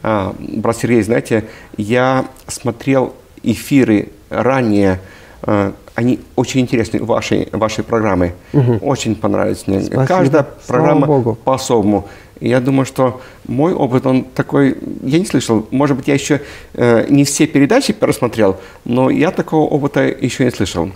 А, 0.02 0.36
брат 0.40 0.78
Сергей, 0.78 1.02
знаете, 1.02 1.46
я 1.78 2.26
смотрел 2.48 3.14
эфиры 3.44 4.10
ранее, 4.30 5.00
а, 5.42 5.74
они 5.96 6.20
очень 6.36 6.62
интересны, 6.62 7.04
вашей, 7.04 7.50
вашей 7.52 7.84
программы. 7.84 8.34
Угу. 8.54 8.80
Очень 8.82 9.16
понравились 9.16 9.68
мне. 9.68 9.82
Спасибо. 9.82 10.06
Каждая 10.06 10.48
программа 10.68 11.36
по-особому. 11.36 12.08
Я 12.40 12.62
думаю, 12.62 12.86
что 12.86 13.22
мой 13.48 13.74
опыт, 13.74 14.06
он 14.06 14.24
такой, 14.24 14.78
я 15.04 15.20
не 15.20 15.26
слышал, 15.26 15.68
может 15.72 15.98
быть, 15.98 16.08
я 16.08 16.14
еще 16.14 16.42
э, 16.74 17.06
не 17.10 17.26
все 17.26 17.48
передачи 17.48 17.92
просмотрел, 17.92 18.58
но 18.86 19.10
я 19.10 19.32
такого 19.32 19.68
опыта 19.68 20.04
еще 20.04 20.46
не 20.46 20.52
слышал. 20.52 20.90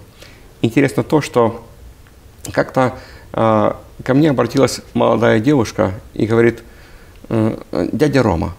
Интересно 0.62 1.04
то, 1.04 1.20
что 1.20 1.66
как-то 2.54 2.94
э, 3.34 3.74
ко 4.04 4.14
мне 4.14 4.30
обратилась 4.30 4.80
молодая 4.94 5.42
девушка 5.42 5.92
и 6.14 6.26
говорит, 6.26 6.64
э, 7.28 7.58
дядя 7.92 8.24
Рома, 8.24 8.56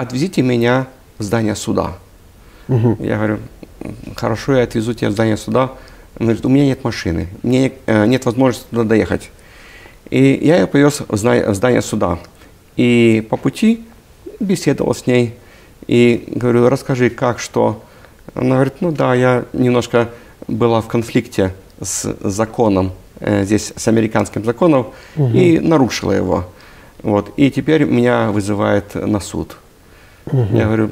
отвезите 0.00 0.42
меня 0.42 0.86
в 1.18 1.22
здание 1.22 1.54
суда. 1.54 1.94
Угу. 2.68 2.98
Я 3.00 3.16
говорю, 3.16 3.38
хорошо, 4.16 4.56
я 4.56 4.62
отвезу 4.62 4.94
тебя 4.94 5.10
в 5.10 5.12
здание 5.12 5.36
суда. 5.36 5.72
Он 6.18 6.26
говорит, 6.26 6.44
у 6.44 6.48
меня 6.48 6.66
нет 6.66 6.84
машины, 6.84 7.28
мне 7.42 7.72
э, 7.86 8.06
нет 8.06 8.24
возможности 8.26 8.66
туда 8.70 8.84
доехать. 8.84 9.30
И 10.10 10.40
я 10.42 10.58
ее 10.58 10.66
повез 10.66 11.02
в 11.06 11.16
здание, 11.16 11.82
суда. 11.82 12.18
И 12.76 13.26
по 13.30 13.36
пути 13.36 13.84
беседовал 14.40 14.94
с 14.94 15.06
ней. 15.06 15.34
И 15.86 16.24
говорю, 16.28 16.68
расскажи, 16.68 17.10
как, 17.10 17.38
что. 17.38 17.82
Она 18.34 18.56
говорит, 18.56 18.74
ну 18.80 18.92
да, 18.92 19.14
я 19.14 19.44
немножко 19.52 20.10
была 20.46 20.80
в 20.80 20.88
конфликте 20.88 21.54
с 21.80 22.14
законом, 22.20 22.92
э, 23.20 23.44
здесь 23.44 23.72
с 23.76 23.88
американским 23.88 24.44
законом, 24.44 24.88
угу. 25.16 25.28
и 25.28 25.58
нарушила 25.58 26.12
его. 26.12 26.46
Вот. 27.02 27.32
И 27.36 27.50
теперь 27.50 27.84
меня 27.84 28.30
вызывает 28.30 28.94
на 28.94 29.20
суд. 29.20 29.56
Угу. 30.26 30.56
Я 30.56 30.66
говорю, 30.66 30.90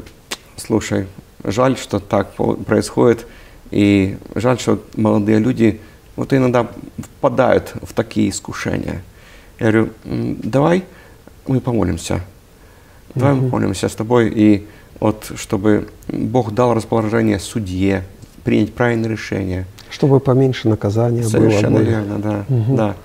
слушай, 0.57 1.07
жаль, 1.45 1.77
что 1.77 1.99
так 2.01 2.33
происходит, 2.67 3.27
и 3.71 4.17
жаль, 4.35 4.59
что 4.59 4.83
молодые 4.97 5.39
люди 5.39 5.81
вот 6.17 6.33
иногда 6.33 6.67
впадают 6.99 7.75
в 7.83 7.93
такие 7.93 8.31
искушения. 8.31 9.03
Я 9.61 9.71
говорю, 9.71 9.91
давай 10.05 10.85
мы 11.47 11.61
помолимся. 11.61 12.23
Давай 13.15 13.35
угу. 13.35 13.43
мы 13.43 13.51
помолимся 13.51 13.89
с 13.89 13.95
тобой, 13.95 14.31
и 14.35 14.67
вот 15.01 15.31
чтобы 15.37 15.89
Бог 16.09 16.53
дал 16.53 16.75
расположение 16.75 17.39
судье, 17.39 18.05
принять 18.45 18.75
правильное 18.75 19.11
решение. 19.11 19.67
Чтобы 19.91 20.21
поменьше 20.21 20.69
наказания 20.69 21.23
Совершенно 21.23 21.79
было. 21.79 21.85
Совершенно 21.85 22.01
верно, 22.01 22.19
да, 22.19 22.45
угу. 22.49 22.77
да. 22.77 22.97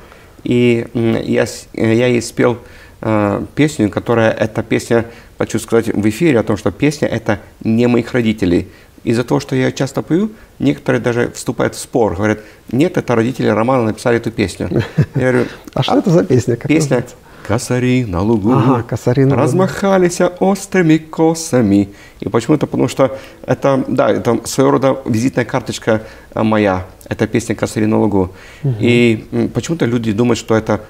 И 0.43 0.87
я, 0.93 1.45
я 1.73 2.07
ей 2.07 2.21
спел 2.21 2.57
э, 3.03 3.45
песню, 3.55 3.89
которая, 3.89 4.31
эта 4.31 4.63
песня 4.63 5.05
хочу 5.37 5.59
сказать 5.59 5.87
в 5.87 6.09
эфире 6.09 6.39
о 6.39 6.43
том, 6.43 6.57
что 6.57 6.71
песня 6.71 7.07
это 7.07 7.39
не 7.63 7.87
моих 7.87 8.13
родителей. 8.13 8.67
Из-за 9.03 9.23
того, 9.23 9.41
что 9.41 9.55
я 9.55 9.71
часто 9.71 10.01
пою, 10.01 10.31
некоторые 10.59 11.01
даже 11.01 11.29
вступают 11.31 11.75
в 11.75 11.79
спор, 11.79 12.15
говорят, 12.15 12.39
нет, 12.71 12.97
это 12.97 13.15
родители 13.15 13.47
Романа 13.47 13.83
написали 13.83 14.17
эту 14.17 14.31
песню. 14.31 14.69
Я 15.15 15.31
говорю, 15.31 15.45
а 15.73 15.83
что 15.83 15.97
это 15.97 16.09
за 16.09 16.23
песня? 16.23 16.55
Песня 16.55 17.03
Косари 17.45 18.05
на 18.05 18.21
лугу 18.21 18.53
ага, 18.53 18.83
косари 18.83 19.25
на 19.25 19.35
размахались 19.35 20.21
острыми 20.39 20.97
косами. 20.97 21.89
И 22.21 22.29
почему-то, 22.29 22.67
потому 22.67 22.87
что 22.87 23.17
это, 23.45 23.83
да, 23.89 24.09
это 24.09 24.39
своего 24.45 24.71
рода 24.71 24.97
визитная 25.05 25.43
карточка 25.43 26.03
моя, 26.33 26.85
это 27.09 27.27
песня 27.27 27.53
Косари 27.53 27.85
на 27.85 27.99
лугу. 27.99 28.31
Угу. 28.63 28.75
И 28.79 29.49
почему-то 29.53 29.85
люди 29.85 30.13
думают, 30.13 30.39
что 30.39 30.55
это 30.55 30.85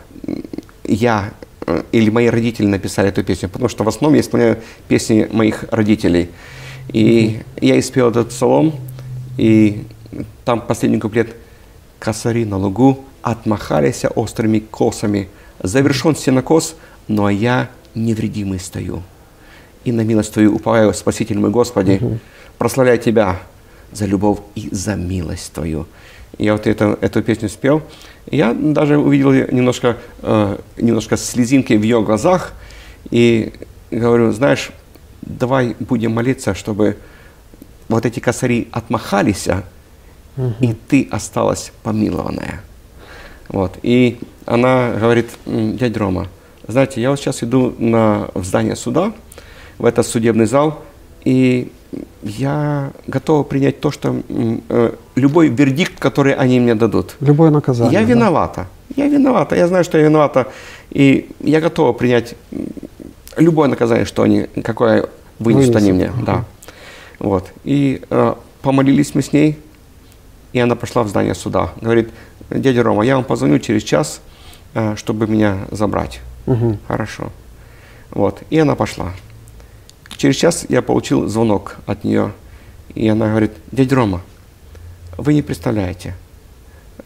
я 0.83 1.31
Э, 1.43 1.52
или 1.91 2.09
мои 2.09 2.27
родители 2.27 2.65
написали 2.65 3.09
эту 3.09 3.23
песню, 3.23 3.49
потому 3.49 3.69
что 3.69 3.83
в 3.83 3.87
основном 3.87 4.15
я 4.15 4.21
исполняю 4.21 4.59
песни 4.87 5.27
моих 5.31 5.65
родителей. 5.71 6.29
И 6.89 7.41
mm-hmm. 7.59 7.65
я 7.65 7.79
испел 7.79 8.09
этот 8.09 8.29
псалом, 8.29 8.73
и 9.37 9.83
там 10.45 10.61
последний 10.61 10.99
куплет 10.99 11.35
«Косари 11.99 12.45
на 12.45 12.57
лугу 12.57 13.05
отмахались 13.21 14.03
острыми 14.15 14.59
косами, 14.59 15.29
завершен 15.61 16.15
сенокос, 16.15 16.75
но 17.07 17.29
я 17.29 17.69
невредимый 17.95 18.59
стою. 18.59 19.01
И 19.85 19.91
на 19.91 20.01
милость 20.01 20.33
Твою 20.33 20.55
уповаю, 20.55 20.93
Спаситель 20.93 21.39
мой 21.39 21.51
Господи, 21.51 21.91
mm-hmm. 21.91 22.17
прославляю 22.57 22.99
Тебя 22.99 23.39
за 23.91 24.05
любовь 24.05 24.39
и 24.55 24.69
за 24.71 24.95
милость 24.95 25.53
Твою». 25.53 25.87
Я 26.37 26.53
вот 26.53 26.65
это, 26.65 26.97
эту 27.01 27.21
песню 27.21 27.49
спел, 27.49 27.83
я 28.31 28.53
даже 28.53 28.97
увидел 28.97 29.31
немножко, 29.31 29.97
э, 30.21 30.57
немножко 30.77 31.17
слезинки 31.17 31.73
в 31.73 31.83
ее 31.83 32.01
глазах 32.01 32.53
и 33.11 33.53
говорю, 33.91 34.31
знаешь, 34.31 34.71
давай 35.21 35.75
будем 35.79 36.13
молиться, 36.13 36.53
чтобы 36.55 36.97
вот 37.87 38.05
эти 38.05 38.19
косари 38.19 38.67
отмахались, 38.71 39.47
угу. 40.37 40.53
и 40.59 40.73
ты 40.73 41.07
осталась 41.11 41.71
помилованная. 41.83 42.61
Вот. 43.49 43.77
И 43.83 44.19
она 44.45 44.93
говорит, 44.93 45.29
дядя 45.45 45.99
Рома, 45.99 46.27
знаете, 46.67 47.01
я 47.01 47.09
вот 47.09 47.19
сейчас 47.19 47.43
иду 47.43 47.75
на, 47.77 48.29
в 48.33 48.43
здание 48.43 48.75
суда, 48.75 49.13
в 49.77 49.85
этот 49.85 50.07
судебный 50.07 50.45
зал, 50.45 50.83
и 51.25 51.71
я 52.21 52.91
готов 53.07 53.47
принять 53.47 53.79
то, 53.79 53.91
что 53.91 54.21
э, 54.69 54.93
любой 55.15 55.49
вердикт, 55.49 55.99
который 55.99 56.33
они 56.33 56.59
мне 56.59 56.75
дадут. 56.75 57.15
Любое 57.19 57.51
наказание. 57.51 57.93
Я 57.93 58.05
да? 58.05 58.13
виновата. 58.13 58.67
Я 58.95 59.07
виновата. 59.07 59.55
Я 59.55 59.67
знаю, 59.67 59.83
что 59.83 59.97
я 59.97 60.05
виновата. 60.05 60.47
И 60.91 61.29
я 61.39 61.61
готова 61.61 61.93
принять 61.93 62.35
любое 63.37 63.67
наказание, 63.67 64.05
что 64.05 64.23
они, 64.23 64.47
какое 64.63 65.09
вынесут 65.39 65.75
они 65.75 65.91
мне. 65.91 66.05
uh 66.05 66.25
Да. 66.25 66.45
Вот. 67.19 67.51
И 67.63 68.01
э, 68.09 68.35
помолились 68.61 69.15
мы 69.15 69.21
с 69.21 69.33
ней, 69.33 69.59
и 70.53 70.59
она 70.59 70.75
пошла 70.75 71.03
в 71.03 71.07
здание 71.07 71.35
суда. 71.35 71.71
Говорит, 71.81 72.09
дядя 72.49 72.83
Рома, 72.83 73.03
я 73.03 73.15
вам 73.15 73.23
позвоню 73.23 73.59
через 73.59 73.83
час, 73.83 74.21
э, 74.73 74.95
чтобы 74.95 75.27
меня 75.27 75.59
забрать. 75.71 76.21
Мгм. 76.45 76.79
Хорошо. 76.87 77.31
Вот. 78.11 78.41
И 78.49 78.59
она 78.59 78.75
пошла. 78.75 79.13
Через 80.17 80.35
час 80.35 80.65
я 80.69 80.81
получил 80.81 81.27
звонок 81.27 81.77
от 81.85 82.03
нее. 82.03 82.31
И 82.95 83.07
она 83.07 83.29
говорит, 83.29 83.51
дядя 83.71 83.95
Рома, 83.95 84.21
вы 85.17 85.33
не 85.33 85.41
представляете. 85.41 86.15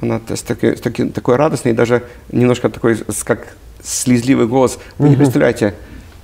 Она 0.01 0.21
с 0.27 0.41
такой, 0.41 0.77
с 0.77 0.81
таки- 0.81 1.09
такой 1.09 1.37
радостной, 1.37 1.73
даже 1.73 2.03
немножко 2.31 2.69
такой, 2.69 2.97
как 3.23 3.55
слезливый 3.81 4.47
голос. 4.47 4.79
Вы 4.97 5.09
не 5.09 5.15
представляете, 5.15 5.73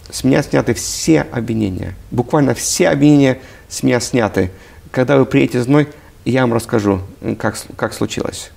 с 0.10 0.24
меня 0.24 0.44
сняты 0.44 0.74
все 0.74 1.22
обвинения. 1.22 1.96
Буквально 2.12 2.54
все 2.54 2.90
обвинения 2.90 3.40
с 3.70 3.82
меня 3.84 4.00
сняты. 4.00 4.52
Когда 4.92 5.18
вы 5.18 5.26
приедете 5.26 5.64
за 5.64 5.70
мной, 5.70 5.88
я 6.26 6.42
вам 6.42 6.54
расскажу, 6.54 7.02
как, 7.40 7.58
как 7.76 7.94
случилось. 7.94 8.52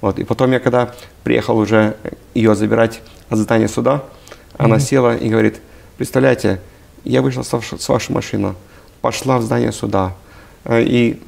Вот. 0.00 0.18
И 0.18 0.24
потом 0.24 0.52
я, 0.52 0.60
когда 0.60 0.94
приехал 1.24 1.58
уже 1.58 1.96
ее 2.34 2.54
забирать 2.54 3.02
от 3.28 3.38
здания 3.38 3.68
суда, 3.68 4.04
она 4.56 4.78
села 4.78 5.16
и 5.16 5.28
говорит, 5.28 5.60
представляете, 5.98 6.60
я 7.06 7.22
вышла 7.22 7.42
с, 7.42 7.52
ваш- 7.52 7.78
с 7.80 7.88
вашей 7.88 8.12
машины, 8.12 8.54
пошла 9.00 9.38
в 9.38 9.42
здание 9.42 9.72
суда, 9.72 10.14
э, 10.64 10.82
и 10.82 11.20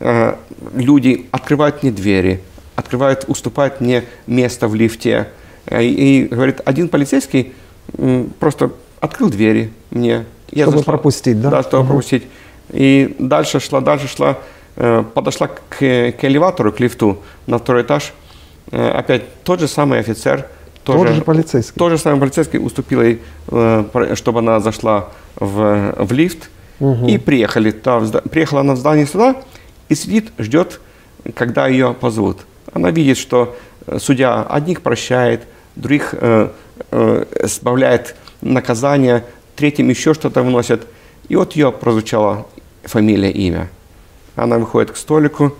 э, 0.00 0.34
люди 0.74 1.26
открывают 1.30 1.82
мне 1.82 1.92
двери, 1.92 2.40
открывают, 2.76 3.24
уступают 3.28 3.80
мне 3.80 4.04
место 4.26 4.68
в 4.68 4.74
лифте. 4.74 5.28
Э, 5.66 5.82
И, 5.82 6.24
и, 6.24 6.28
говорит, 6.28 6.60
один 6.64 6.88
полицейский 6.88 7.52
просто 8.40 8.72
открыл 9.00 9.28
двери 9.30 9.70
мне. 9.90 10.24
Я 10.50 10.66
Чтобы 10.66 10.82
пропустить, 10.82 11.40
да? 11.40 11.50
Да, 11.50 11.62
чтобы 11.62 11.82
Мгм. 11.84 11.88
пропустить. 11.88 12.24
И 12.70 13.14
дальше 13.18 13.60
шла, 13.60 13.80
дальше 13.80 14.08
шла, 14.08 14.38
подошла 15.14 15.48
к, 15.48 15.76
к 15.78 16.24
элеватору, 16.24 16.72
к 16.72 16.80
лифту 16.80 17.18
на 17.46 17.58
второй 17.58 17.82
этаж. 17.82 18.12
Опять 18.70 19.42
тот 19.44 19.60
же 19.60 19.68
самый 19.68 19.98
офицер, 20.00 20.46
Тот 20.84 20.96
тоже, 20.96 21.14
же 21.14 21.22
полицейский. 21.22 21.78
тот 21.78 21.90
же 21.90 21.98
самый 21.98 22.20
полицейский 22.20 22.58
уступил 22.58 23.02
ей, 23.02 23.22
э, 23.48 24.14
чтобы 24.14 24.40
она 24.40 24.60
зашла 24.60 25.08
в, 25.36 25.94
в 25.98 26.12
лифт. 26.12 26.50
И 27.08 27.18
приехали. 27.18 27.70
Та 27.70 28.00
приехала 28.00 28.60
она 28.60 28.74
в 28.74 28.76
здание 28.76 29.06
суда 29.06 29.36
и 29.88 29.94
сидит, 29.94 30.32
ждет, 30.38 30.80
когда 31.34 31.66
ее 31.68 31.94
позовут. 31.94 32.38
Она 32.72 32.90
видит, 32.90 33.16
что 33.16 33.56
э, 33.86 33.98
судья 33.98 34.42
одних 34.42 34.82
прощает, 34.82 35.44
других 35.76 36.14
э, 36.18 36.50
э, 36.90 37.24
сбавляет 37.44 38.16
наказание, 38.40 39.24
третьим 39.56 39.88
еще 39.88 40.14
что-то 40.14 40.42
выносит. 40.42 40.86
И 41.28 41.36
вот 41.36 41.56
ее 41.56 41.72
прозвучала 41.72 42.46
фамилия, 42.82 43.30
имя. 43.30 43.70
Она 44.36 44.58
выходит 44.58 44.90
к 44.90 44.96
столику, 44.96 45.54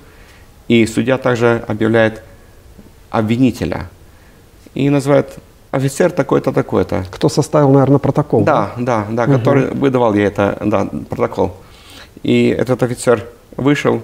и 0.69 0.85
судья 0.87 1.17
также 1.17 1.65
объявляет 1.69 2.23
обвинителя. 3.11 3.89
И 4.75 4.91
называет 4.91 5.39
офицер 5.71 6.11
такой-то, 6.11 6.53
такой-то. 6.53 7.05
Кто 7.11 7.29
составил, 7.29 7.71
наверное, 7.71 7.99
протокол? 7.99 8.45
Да, 8.45 8.73
да, 8.77 9.07
да, 9.11 9.27
который 9.27 9.71
выдавал 9.71 10.15
ей 10.15 10.27
это, 10.27 10.57
да, 10.65 10.89
протокол. 11.09 11.53
И 12.23 12.49
этот 12.49 12.83
офицер 12.83 13.25
вышел, 13.57 14.01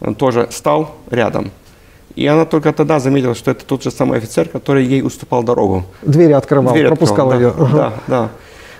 он 0.00 0.14
тоже 0.14 0.48
стал 0.50 0.94
рядом. 1.10 1.50
И 2.16 2.26
она 2.26 2.44
только 2.44 2.72
тогда 2.72 2.98
заметила, 2.98 3.34
что 3.34 3.52
это 3.52 3.64
тот 3.64 3.82
же 3.82 3.90
самый 3.90 4.18
офицер, 4.18 4.48
который 4.48 4.84
ей 4.84 5.02
уступал 5.02 5.42
дорогу. 5.42 5.84
Двери 6.02 6.32
открывал, 6.32 6.72
Дверь 6.74 6.88
пропускал 6.88 7.30
открыл, 7.30 7.50
ее. 7.50 7.54
да, 7.56 7.64
Ага. 7.64 7.76
Да, 7.76 7.92
да. 8.06 8.28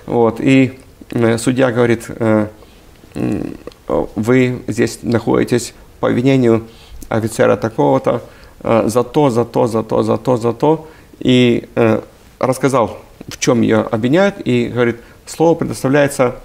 Вот. 0.06 0.40
И 0.40 0.78
э, 1.12 1.38
судья 1.38 1.70
говорит, 1.70 2.06
э, 2.08 2.46
э, 3.14 4.06
вы 4.16 4.62
здесь 4.66 4.98
находитесь 5.02 5.74
по 6.00 6.08
обвинению 6.08 6.66
офицера 7.08 7.56
такого-то 7.56 8.22
за 8.62 9.04
то, 9.04 9.30
за 9.30 9.44
то, 9.44 9.66
за 9.66 9.82
то, 9.82 10.02
за 10.02 10.16
то, 10.18 10.36
за 10.36 10.52
то. 10.52 10.88
И 11.20 11.68
э, 11.74 12.00
рассказал, 12.38 12.98
в 13.28 13.38
чем 13.38 13.62
ее 13.62 13.80
обвиняют, 13.80 14.36
и 14.44 14.66
говорит, 14.66 14.96
слово 15.26 15.54
предоставляется 15.54 16.36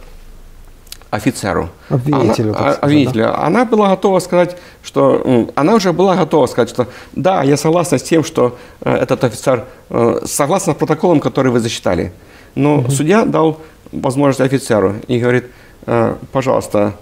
офицеру. 1.09 1.70
Обвинителю, 1.90 2.50
Она, 2.50 2.57
а- 2.57 2.61
сказать, 2.61 2.83
обвинителю. 2.83 3.44
Она 3.44 3.66
была 3.66 3.90
готова 3.90 4.20
сказать, 4.20 4.57
что... 4.83 5.50
Она 5.55 5.75
уже 5.75 5.94
была 5.94 6.16
готова 6.16 6.46
сказать, 6.48 6.70
что 6.70 6.88
да, 7.14 7.44
я 7.44 7.57
согласна 7.57 7.98
с 7.98 8.03
тем, 8.03 8.24
что 8.24 8.57
э, 8.81 8.94
этот 8.94 9.24
офицер 9.24 9.66
э, 9.90 10.20
согласна 10.25 10.74
с 10.74 10.75
протоколом, 10.75 11.20
который 11.20 11.51
вы 11.51 11.59
засчитали. 11.59 12.11
Но 12.55 12.90
судья 12.90 13.25
дал 13.25 13.59
возможность 13.92 14.42
офицеру 14.42 14.96
и 15.07 15.20
говорит, 15.20 15.46
э, 15.85 16.16
пожалуйста, 16.31 16.96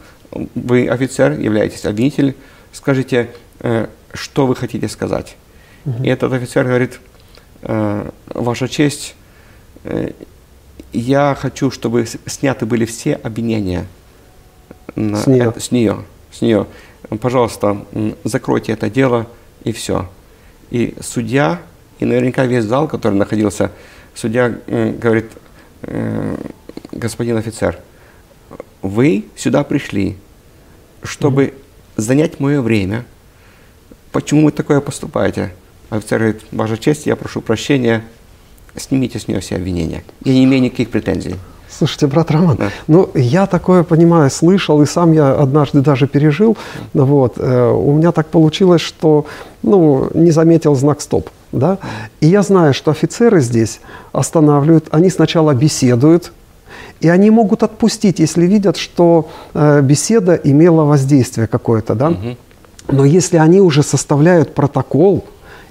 вы 0.55 0.87
офицер, 0.87 1.31
являетесь 1.31 1.85
обвинитель, 1.85 2.35
скажите, 2.71 3.29
э, 3.59 3.87
что 4.13 4.45
вы 4.45 4.55
хотите 4.55 4.87
сказать. 4.87 5.35
И 6.01 6.07
этот 6.07 6.31
офицер 6.31 6.65
говорит, 6.65 6.99
Ваша 7.65 8.67
честь, 8.67 9.15
э, 9.83 10.11
я 10.91 11.35
хочу, 11.39 11.71
чтобы 11.71 12.05
сняты 12.25 12.65
были 12.65 12.85
все 12.85 13.13
обвинения 13.15 13.85
на 14.95 15.17
С 15.17 15.27
неё. 15.27 15.49
это- 15.49 15.59
с 15.59 15.71
нее. 15.71 16.03
С 16.31 16.41
нее. 16.41 16.67
Пожалуйста, 17.21 17.85
закройте 18.23 18.73
это 18.73 18.89
дело 18.89 19.27
и 19.63 19.71
все. 19.71 20.09
И 20.71 20.95
судья, 21.01 21.61
и 21.99 22.05
наверняка 22.05 22.45
весь 22.45 22.63
зал, 22.65 22.87
который 22.87 23.15
находился, 23.15 23.71
судья 24.15 24.49
говорит, 24.67 25.31
«Э, 25.83 26.37
господин 26.91 27.37
офицер, 27.37 27.79
вы 28.81 29.25
сюда 29.35 29.63
пришли, 29.63 30.17
чтобы 31.03 31.53
занять 31.97 32.39
мое 32.39 32.61
время. 32.61 33.05
Почему 34.11 34.45
вы 34.45 34.51
такое 34.51 34.79
поступаете? 34.81 35.53
Офицер 35.93 36.19
говорит, 36.19 36.41
Ваша 36.51 36.77
честь, 36.77 37.05
я 37.05 37.15
прошу 37.15 37.41
прощения, 37.41 38.03
снимите 38.75 39.19
с 39.19 39.27
нее 39.27 39.39
все 39.41 39.57
обвинения. 39.57 40.03
Я 40.25 40.33
не 40.33 40.43
имею 40.45 40.63
никаких 40.63 40.89
претензий. 40.89 41.35
Слушайте, 41.69 42.07
брат 42.07 42.31
Роман, 42.31 42.55
Да. 42.57 42.69
ну 42.87 43.09
я 43.13 43.45
такое 43.45 43.83
понимаю, 43.83 44.29
слышал, 44.31 44.81
и 44.81 44.85
сам 44.87 45.11
я 45.13 45.33
однажды 45.33 45.81
даже 45.81 46.07
пережил. 46.07 46.57
Вот, 46.93 47.35
э, 47.37 47.71
у 47.71 47.93
меня 47.93 48.11
так 48.11 48.27
получилось, 48.27 48.81
что 48.81 49.25
ну, 49.61 50.09
не 50.15 50.31
заметил 50.31 50.75
знак 50.75 51.01
стоп. 51.01 51.29
Да? 51.51 51.77
И 52.21 52.27
я 52.27 52.41
знаю, 52.41 52.73
что 52.73 52.89
офицеры 52.89 53.41
здесь 53.41 53.79
останавливают, 54.13 54.87
они 54.89 55.11
сначала 55.11 55.53
беседуют, 55.53 56.31
и 57.01 57.09
они 57.09 57.29
могут 57.29 57.61
отпустить, 57.61 58.17
если 58.17 58.45
видят, 58.47 58.77
что 58.77 59.29
э, 59.53 59.81
беседа 59.81 60.33
имела 60.33 60.85
воздействие 60.85 61.45
какое-то. 61.45 61.93
Да? 61.93 62.13
Но 62.87 63.05
если 63.05 63.37
они 63.37 63.61
уже 63.61 63.83
составляют 63.83 64.55
протокол 64.55 65.23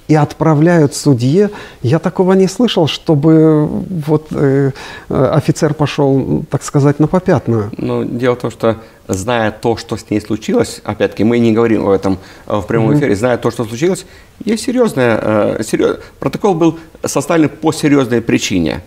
и 0.09 0.15
отправляют 0.15 0.95
судье, 0.95 1.51
я 1.83 1.99
такого 1.99 2.33
не 2.35 2.49
слышал, 2.49 2.87
чтобы 2.87 3.67
вот 3.67 4.29
э, 4.33 4.73
э, 5.09 5.25
офицер 5.33 5.75
пошел, 5.75 6.45
так 6.51 6.63
сказать, 6.63 6.99
на 6.99 7.07
попятную. 7.07 7.71
Но 7.77 8.05
дело 8.05 8.35
в 8.35 8.41
том, 8.41 8.51
что 8.51 8.77
зная 9.09 9.53
то, 9.53 9.77
что 9.77 9.97
с 9.97 10.11
ней 10.11 10.21
случилось, 10.21 10.81
опять-таки 10.85 11.25
мы 11.25 11.39
не 11.39 11.53
говорим 11.53 11.87
об 11.87 11.91
этом 11.91 12.19
э, 12.47 12.57
в 12.57 12.67
прямом 12.67 12.95
эфире, 12.95 13.15
зная 13.15 13.39
то, 13.39 13.51
что 13.51 13.65
случилось, 13.65 14.05
есть 14.45 14.65
серьезная, 14.65 15.19
э, 15.23 15.63
серьез- 15.63 16.01
протокол 16.19 16.55
был 16.55 16.79
составлен 17.05 17.49
по 17.49 17.73
серьезной 17.73 18.21
причине. 18.21 18.83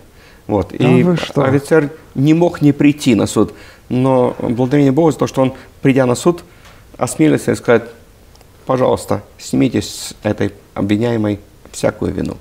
Вот. 0.46 0.72
И 0.72 1.02
вы 1.02 1.16
что? 1.16 1.42
офицер 1.42 1.90
не 2.14 2.34
мог 2.34 2.62
не 2.62 2.72
прийти 2.72 3.14
на 3.14 3.26
суд, 3.26 3.52
но 3.88 4.36
благодарение 4.38 4.92
Богу 4.92 5.10
за 5.10 5.18
то, 5.18 5.26
что 5.26 5.42
он, 5.42 5.54
придя 5.82 6.06
на 6.06 6.14
суд, 6.14 6.44
осмелился 6.98 7.52
и 7.52 7.54
сказать, 7.56 7.84
пожалуйста, 8.64 9.22
снимите 9.38 9.82
с 9.82 10.14
этой 10.22 10.52
обвиняемой 10.76 11.40
всякую 11.72 12.12
вину. 12.12 12.36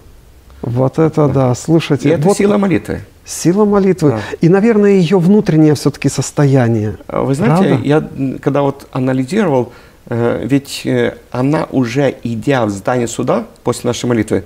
Вот 0.61 0.99
это 0.99 1.27
да, 1.27 1.51
И 1.51 1.55
слушайте, 1.55 2.09
это 2.09 2.23
вот 2.27 2.37
сила 2.37 2.57
молитвы. 2.57 3.01
сила 3.23 3.65
молитвы. 3.65 4.11
Да. 4.11 4.21
И, 4.41 4.49
наверное, 4.49 4.91
ее 4.91 5.19
внутреннее 5.19 5.75
все-таки 5.75 6.09
состояние. 6.09 6.97
А 7.07 7.23
Вы 7.23 7.35
знаете, 7.35 7.69
Правда? 7.69 7.85
я 7.87 8.39
когда 8.41 8.61
вот 8.61 8.87
анализировал, 8.91 9.73
э, 10.07 10.41
ведь 10.45 10.81
э, 10.85 11.17
она 11.31 11.67
уже 11.71 12.15
идя 12.23 12.65
в 12.65 12.69
здание 12.69 13.07
суда 13.07 13.45
после 13.63 13.87
нашей 13.89 14.05
молитвы, 14.07 14.43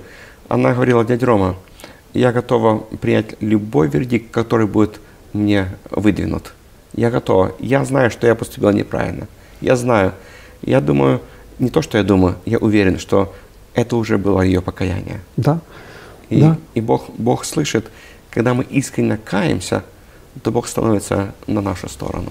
она 0.48 0.72
говорила, 0.74 1.04
дядя 1.04 1.26
Рома, 1.26 1.56
я 2.12 2.32
готова 2.32 2.78
принять 3.00 3.36
любой 3.40 3.88
вердикт, 3.88 4.30
который 4.30 4.66
будет 4.66 5.00
мне 5.32 5.68
выдвинут. 5.90 6.52
Я 6.92 7.10
готова. 7.10 7.52
Я 7.60 7.84
знаю, 7.84 8.10
что 8.10 8.26
я 8.26 8.34
поступила 8.34 8.70
неправильно. 8.70 9.28
Я 9.60 9.76
знаю. 9.76 10.12
Я 10.62 10.80
думаю, 10.80 11.20
не 11.60 11.70
то, 11.70 11.82
что 11.82 11.98
я 11.98 12.04
думаю, 12.04 12.34
я 12.44 12.58
уверен, 12.58 12.98
что 12.98 13.32
это 13.74 13.96
уже 13.96 14.18
было 14.18 14.40
ее 14.42 14.60
покаяние. 14.60 15.20
Да? 15.36 15.58
И, 16.28 16.40
Да. 16.40 16.56
и 16.74 16.80
Бог, 16.80 17.10
Бог 17.18 17.44
слышит, 17.44 17.86
когда 18.30 18.54
мы 18.54 18.64
искренне 18.64 19.16
каемся, 19.16 19.82
то 20.42 20.50
Бог 20.52 20.68
становится 20.68 21.32
на 21.46 21.60
нашу 21.60 21.88
сторону. 21.88 22.30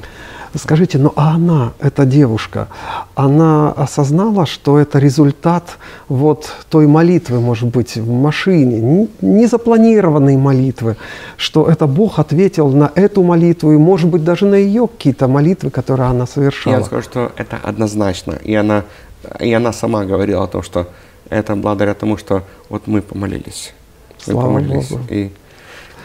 Скажите, 0.56 0.98
ну 0.98 1.12
а 1.16 1.36
она, 1.36 1.74
эта 1.80 2.06
девушка, 2.06 2.70
она 3.14 3.72
осознала, 3.72 4.46
что 4.48 4.80
это 4.80 4.98
результат 4.98 5.78
вот 6.08 6.50
той 6.70 6.88
молитвы, 6.88 7.40
может 7.40 7.70
быть, 7.70 7.98
в 7.98 8.12
машине, 8.12 9.08
незапланированной 9.22 10.38
молитвы, 10.38 10.96
что 11.38 11.68
это 11.68 11.86
Бог 11.88 12.18
ответил 12.20 12.70
на 12.70 12.92
эту 12.96 13.22
молитву 13.22 13.74
и, 13.74 13.78
может 13.78 14.10
быть, 14.10 14.24
даже 14.24 14.46
на 14.46 14.56
ее 14.56 14.88
какие-то 14.88 15.28
молитвы, 15.28 15.70
которые 15.70 16.10
она 16.10 16.22
Я 16.22 16.26
совершала. 16.26 16.74
вам 16.76 16.84
скажу, 16.86 17.04
что 17.04 17.32
это 17.38 17.58
однозначно. 17.62 18.34
И 18.44 18.56
она, 18.56 18.84
и 19.40 19.54
она 19.54 19.72
сама 19.74 20.06
говорила 20.06 20.44
о 20.44 20.48
том, 20.48 20.64
что 20.64 20.88
это 21.30 21.56
благодаря 21.56 21.94
тому, 21.94 22.18
что 22.18 22.44
вот 22.70 22.88
мы 22.88 23.02
помолились. 23.02 23.74
Мы 24.28 24.34
Слава 24.34 24.48
помолились. 24.48 24.90
Богу. 24.90 25.04
И 25.10 25.32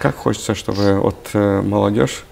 как 0.00 0.16
хочется, 0.16 0.54
чтобы 0.54 1.00
вот 1.00 1.30
э, 1.32 1.62
молодежь 1.62 2.24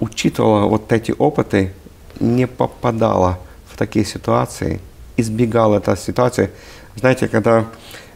учитывала 0.00 0.66
вот 0.66 0.92
эти 0.92 1.14
опыты, 1.16 1.72
не 2.20 2.46
попадала 2.46 3.38
в 3.68 3.76
такие 3.76 4.04
ситуации, 4.04 4.80
избегала 5.16 5.78
этой 5.78 5.96
ситуации. 5.96 6.50
Знаете, 6.94 7.28
когда 7.28 7.66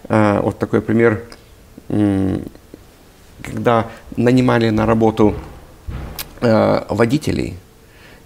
э, 0.09 0.41
вот 0.41 0.59
такой 0.59 0.81
пример, 0.81 1.25
когда 3.43 3.87
нанимали 4.17 4.71
на 4.71 4.87
работу 4.87 5.35
э, 6.41 6.85
водителей, 6.89 7.57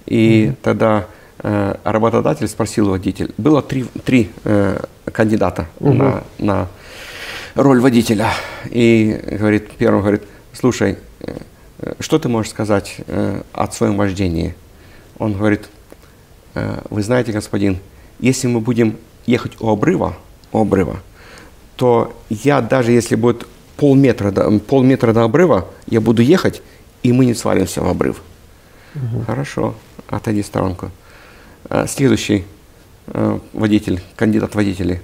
и 0.07 0.53
тогда 0.63 0.99
э, 0.99 1.24
работодатель 1.39 2.49
спросил 2.49 2.91
водитель, 2.91 3.35
было 3.37 3.61
три, 3.61 3.85
три 4.05 4.31
э, 4.45 4.81
кандидата 5.13 5.69
на, 5.81 6.25
на 6.39 6.69
роль 7.55 7.81
водителя, 7.81 8.31
и 8.71 9.21
говорит, 9.39 9.71
первый 9.73 10.01
говорит, 10.01 10.23
слушай, 10.53 10.99
э, 11.21 11.37
э, 11.79 11.95
что 12.01 12.19
ты 12.19 12.29
можешь 12.29 12.51
сказать 12.51 12.97
э, 13.07 13.43
о 13.53 13.71
своем 13.71 13.97
вождении? 13.97 14.55
Он 15.19 15.33
говорит, 15.35 15.69
«Э, 16.55 16.81
вы 16.91 17.03
знаете, 17.03 17.33
господин, 17.33 17.79
если 18.19 18.47
мы 18.47 18.61
будем 18.61 18.97
ехать 19.27 19.53
у 19.61 19.69
обрыва, 19.69 20.17
у 20.53 20.61
обрыва, 20.61 21.01
то 21.77 22.17
я 22.29 22.61
даже 22.61 22.93
если 22.93 23.17
будет 23.17 23.47
полметра 23.77 24.31
до, 24.31 24.59
полметра 24.59 25.13
до 25.13 25.25
обрыва, 25.25 25.69
я 25.87 26.01
буду 26.01 26.23
ехать, 26.23 26.63
и 27.03 27.13
мы 27.13 27.27
не 27.27 27.35
свалимся 27.35 27.83
в 27.83 27.89
обрыв. 27.89 28.23
Хорошо, 29.27 29.75
отойди 30.09 30.43
в 30.43 30.47
сторонку. 30.47 30.91
А, 31.69 31.87
Следующий 31.87 32.45
э, 33.07 33.39
водитель, 33.53 34.03
кандидат 34.17 34.53
в 34.53 34.55
водители, 34.55 35.01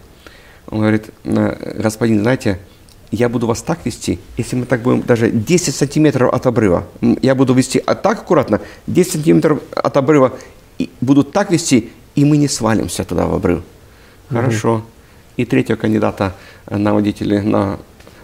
он 0.69 0.81
говорит, 0.81 1.11
«Э, 1.25 1.81
господин, 1.83 2.21
знаете, 2.21 2.59
я 3.11 3.29
буду 3.29 3.47
вас 3.47 3.63
так 3.63 3.85
вести, 3.85 4.19
если 4.37 4.57
мы 4.57 4.67
так 4.67 4.83
будем 4.83 5.03
даже 5.03 5.31
10 5.31 5.75
сантиметров 5.75 6.33
от 6.33 6.47
обрыва, 6.47 6.87
я 7.23 7.35
буду 7.35 7.55
вести 7.55 7.83
а 7.85 7.95
так 7.95 8.21
аккуратно, 8.21 8.61
10 8.87 9.13
сантиметров 9.13 9.61
от 9.75 9.97
обрыва, 9.97 10.35
и 10.79 10.91
буду 11.01 11.25
так 11.25 11.51
вести, 11.51 11.91
и 12.15 12.25
мы 12.25 12.37
не 12.37 12.49
свалимся 12.49 13.05
туда 13.05 13.27
в 13.27 13.35
обрыв. 13.35 13.63
Хорошо. 14.29 14.85
И 15.37 15.45
третьего 15.45 15.77
кандидата 15.77 16.35
э, 16.67 16.77
на 16.77 16.95
водителя, 16.95 17.43
на 17.43 17.79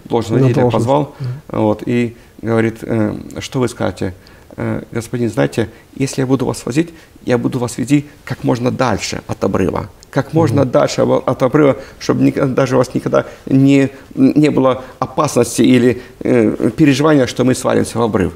должность 0.05 0.43
водителя 0.43 0.71
позвал, 0.71 1.15
вот, 1.49 1.83
и 1.87 2.17
говорит, 2.43 2.79
э, 2.83 3.17
что 3.41 3.61
вы 3.61 3.69
скажете? 3.69 4.15
«Э, 4.57 4.83
господин, 4.93 5.29
знаете, 5.31 5.69
если 5.95 6.23
я 6.23 6.27
буду 6.27 6.47
вас 6.47 6.65
возить, 6.67 6.89
я 7.25 7.37
буду 7.39 7.59
вас 7.59 7.79
вести 7.79 8.07
как 8.25 8.45
можно 8.45 8.71
дальше 8.71 9.21
от 9.27 9.45
обрыва. 9.45 9.89
Как 10.11 10.33
можно 10.33 10.65
дальше 10.65 11.03
обо- 11.03 11.23
от 11.27 11.43
обрыва, 11.43 11.77
чтобы 11.99 12.23
никогда- 12.25 12.55
даже 12.55 12.77
у 12.77 12.79
вас 12.79 12.95
никогда 12.95 13.27
не, 13.47 13.91
не 14.15 14.51
было 14.51 14.83
опасности 14.99 15.61
или 15.63 16.01
э, 16.21 16.71
переживания, 16.77 17.27
что 17.27 17.45
мы 17.45 17.55
свалимся 17.55 17.99
в 17.99 18.03
обрыв. 18.03 18.33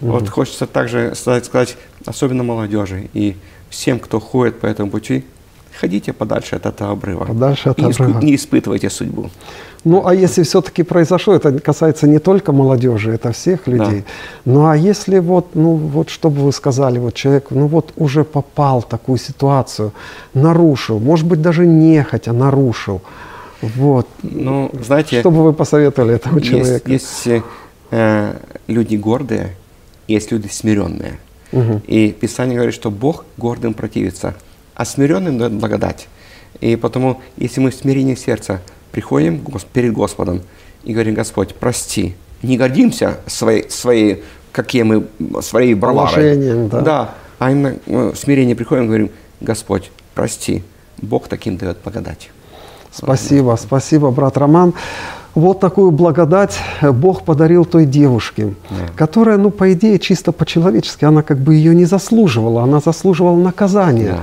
Вот 0.00 0.28
хочется 0.28 0.66
также 0.66 1.14
сказать, 1.14 1.44
сказать, 1.46 1.76
особенно 2.04 2.42
молодежи 2.42 3.08
и 3.14 3.36
всем, 3.70 3.98
кто 3.98 4.20
ходит 4.20 4.60
по 4.60 4.66
этому 4.66 4.90
пути, 4.90 5.24
ходите 5.80 6.12
подальше 6.12 6.56
от 6.56 6.66
этого 6.66 6.92
обрыва. 6.92 7.24
Подальше 7.24 7.70
от 7.70 7.78
И 7.78 7.84
обрыва. 7.84 8.20
не 8.20 8.34
испытывайте 8.34 8.90
судьбу. 8.90 9.30
Ну, 9.84 10.06
а 10.06 10.14
если 10.14 10.42
все-таки 10.44 10.84
произошло, 10.84 11.34
это 11.34 11.58
касается 11.58 12.06
не 12.06 12.18
только 12.18 12.52
молодежи, 12.52 13.10
это 13.12 13.32
всех 13.32 13.66
людей. 13.66 14.04
Ну, 14.44 14.66
а 14.66 14.76
если 14.76 15.18
вот, 15.18 15.54
ну, 15.54 15.74
вот, 15.74 16.08
что 16.08 16.30
бы 16.30 16.42
вы 16.42 16.52
сказали, 16.52 16.98
вот 17.00 17.14
человек, 17.14 17.50
ну, 17.50 17.66
вот 17.66 17.92
уже 17.96 18.22
попал 18.22 18.80
в 18.80 18.86
такую 18.86 19.18
ситуацию, 19.18 19.92
нарушил, 20.34 21.00
может 21.00 21.26
быть, 21.26 21.42
даже 21.42 21.66
нехотя 21.66 22.32
нарушил, 22.32 23.02
вот. 23.62 24.06
Ну, 24.22 24.70
знаете, 24.86 25.20
Что 25.20 25.30
бы 25.30 25.42
вы 25.44 25.52
посоветовали 25.52 26.14
этому 26.14 26.38
есть, 26.38 26.50
человеку? 26.50 26.90
есть 26.90 27.28
э, 27.90 28.34
люди 28.68 28.96
гордые, 28.96 29.56
есть 30.08 30.32
люди 30.32 30.48
смиренные. 30.48 31.18
Мгм. 31.52 31.82
И 31.86 32.12
Писание 32.12 32.56
говорит, 32.56 32.74
что 32.74 32.90
Бог 32.90 33.24
гордым 33.36 33.74
противится, 33.74 34.34
а 34.74 34.84
смиренным 34.84 35.38
дает 35.38 35.52
благодать. 35.52 36.08
И 36.60 36.76
потому, 36.76 37.20
если 37.36 37.60
мы 37.60 37.70
в 37.70 37.74
смирении 37.74 38.14
сердца 38.14 38.60
приходим 38.92 39.44
перед 39.72 39.92
Господом 39.92 40.42
и 40.84 40.92
говорим, 40.92 41.14
Господь, 41.14 41.54
прости, 41.54 42.14
не 42.42 42.56
гордимся 42.56 43.18
своей, 43.26 43.68
своей 43.70 44.22
какие 44.52 44.82
мы, 44.82 45.06
своей 45.40 45.74
браварой. 45.74 46.68
Да. 46.68 46.80
Да, 46.80 47.14
а 47.38 47.50
именно 47.50 47.76
э, 47.86 48.12
в 48.14 48.16
смирении 48.16 48.54
приходим 48.54 48.84
и 48.84 48.86
говорим, 48.86 49.10
Господь, 49.40 49.90
прости, 50.14 50.62
Бог 50.98 51.28
таким 51.28 51.56
дает 51.56 51.78
благодать. 51.82 52.30
Спасибо, 52.92 53.56
спасибо, 53.60 54.10
брат 54.10 54.36
Роман. 54.36 54.74
Вот 55.34 55.60
такую 55.60 55.90
благодать 55.92 56.58
Бог 56.82 57.24
подарил 57.24 57.64
той 57.64 57.86
девушке, 57.86 58.52
которая, 58.96 59.38
ну, 59.38 59.50
по 59.50 59.72
идее, 59.72 59.98
чисто 59.98 60.30
по-человечески, 60.30 61.06
она 61.06 61.22
как 61.22 61.38
бы 61.38 61.54
ее 61.54 61.74
не 61.74 61.86
заслуживала, 61.86 62.62
она 62.62 62.80
заслуживала 62.80 63.36
наказания. 63.36 64.08
Да. 64.10 64.22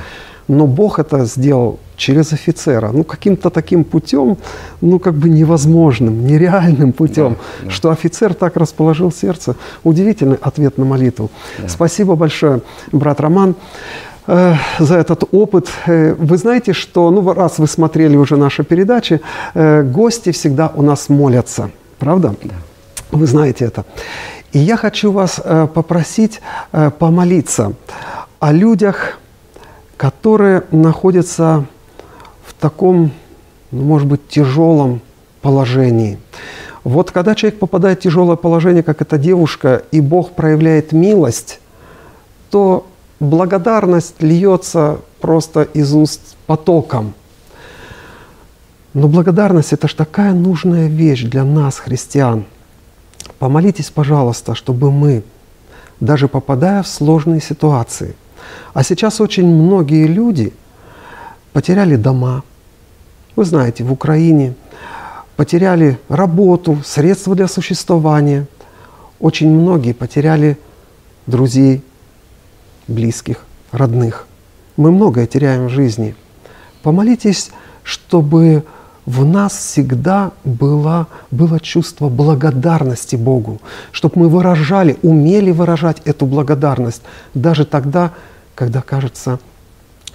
Но 0.50 0.66
Бог 0.66 0.98
это 1.00 1.26
сделал 1.26 1.78
через 1.96 2.34
офицера, 2.34 2.92
ну, 2.92 3.04
каким-то 3.04 3.50
таким 3.50 3.84
путем, 3.84 4.36
ну, 4.82 5.00
как 5.00 5.14
бы 5.14 5.30
невозможным, 5.30 6.26
нереальным 6.26 6.92
путем, 6.92 7.34
Да, 7.34 7.66
да. 7.66 7.72
что 7.72 7.90
офицер 7.92 8.34
так 8.34 8.58
расположил 8.58 9.12
сердце. 9.12 9.56
Удивительный 9.84 10.38
ответ 10.42 10.78
на 10.80 10.86
молитву. 10.86 11.30
Спасибо 11.68 12.16
большое, 12.16 12.62
брат 12.92 13.22
Роман 13.22 13.54
э, 14.28 14.56
за 14.80 14.96
этот 14.96 15.24
опыт. 15.32 15.68
Э, 15.88 16.16
Вы 16.18 16.38
знаете, 16.38 16.74
что, 16.74 17.12
ну, 17.12 17.34
раз 17.34 17.60
вы 17.60 17.68
смотрели 17.68 18.18
уже 18.18 18.36
наши 18.36 18.64
передачи, 18.64 19.22
э, 19.54 19.84
гости 19.84 20.32
всегда 20.32 20.72
у 20.76 20.82
нас 20.82 21.10
молятся, 21.10 21.70
правда? 22.00 22.34
Вы 23.12 23.28
знаете 23.28 23.66
это. 23.66 23.84
И 24.54 24.60
я 24.60 24.78
хочу 24.78 25.12
вас 25.12 25.40
попросить 25.74 26.42
помолиться 26.98 27.74
о 28.40 28.52
людях, 28.52 29.20
которые 30.00 30.64
находятся 30.72 31.66
в 32.46 32.54
таком, 32.54 33.12
ну, 33.72 33.84
может 33.84 34.08
быть, 34.08 34.30
тяжелом 34.30 35.02
положении. 35.42 36.18
Вот 36.86 37.12
когда 37.12 37.36
человек 37.36 37.60
попадает 37.60 38.00
в 38.00 38.04
тяжелое 38.04 38.38
положение, 38.38 38.82
как 38.82 39.02
эта 39.02 39.18
девушка, 39.18 39.84
и 39.92 40.00
Бог 40.00 40.32
проявляет 40.32 40.94
милость, 40.94 41.60
то 42.50 42.88
благодарность 43.20 44.22
льется 44.22 45.02
просто 45.20 45.64
из 45.64 45.94
уст 45.94 46.38
потоком. 46.48 47.14
Но 48.94 49.10
благодарность– 49.10 49.74
это 49.74 49.90
же 49.90 49.96
такая 49.98 50.32
нужная 50.32 50.88
вещь 50.88 51.24
для 51.24 51.44
нас, 51.44 51.78
христиан. 51.78 52.46
Помолитесь, 53.38 53.90
пожалуйста, 53.90 54.56
чтобы 54.56 54.94
мы, 54.94 55.24
даже 56.00 56.30
попадая 56.30 56.84
в 56.84 56.88
сложные 56.88 57.42
ситуации, 57.42 58.16
а 58.74 58.84
сейчас 58.84 59.22
очень 59.22 59.48
многие 59.48 60.08
люди 60.08 60.54
потеряли 61.54 61.96
дома, 61.96 62.44
вы 63.36 63.46
знаете, 63.46 63.84
в 63.84 63.92
Украине, 63.92 64.54
потеряли 65.36 65.98
работу, 66.10 66.80
средства 66.84 67.36
для 67.36 67.48
существования. 67.48 68.46
Очень 69.20 69.50
многие 69.50 69.94
потеряли 69.94 70.58
друзей, 71.28 71.82
близких, 72.88 73.46
родных. 73.72 74.28
Мы 74.78 74.92
многое 74.92 75.28
теряем 75.28 75.68
в 75.68 75.70
жизни. 75.70 76.16
Помолитесь, 76.84 77.52
чтобы 77.84 78.64
в 79.06 79.26
нас 79.26 79.58
всегда 79.58 80.32
было, 80.44 81.08
было 81.32 81.60
чувство 81.60 82.10
благодарности 82.10 83.16
Богу, 83.16 83.60
чтобы 83.92 84.20
мы 84.20 84.30
выражали, 84.30 84.98
умели 85.02 85.52
выражать 85.52 86.02
эту 86.06 86.26
благодарность 86.26 87.02
даже 87.34 87.66
тогда, 87.66 88.12
когда 88.60 88.82
кажется 88.82 89.40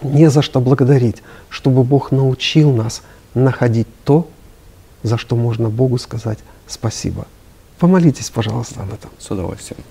не 0.02 0.28
за 0.28 0.42
что 0.42 0.60
благодарить, 0.60 1.22
чтобы 1.48 1.82
Бог 1.82 2.12
научил 2.12 2.72
нас 2.72 3.02
находить 3.32 3.86
то, 4.04 4.28
за 5.02 5.16
что 5.16 5.34
можно 5.34 5.70
Богу 5.70 5.96
сказать 5.96 6.38
спасибо. 6.66 7.26
Помолитесь, 7.78 8.28
пожалуйста, 8.28 8.82
об 8.82 8.92
этом. 8.92 9.10
С 9.18 9.30
удовольствием. 9.30 9.82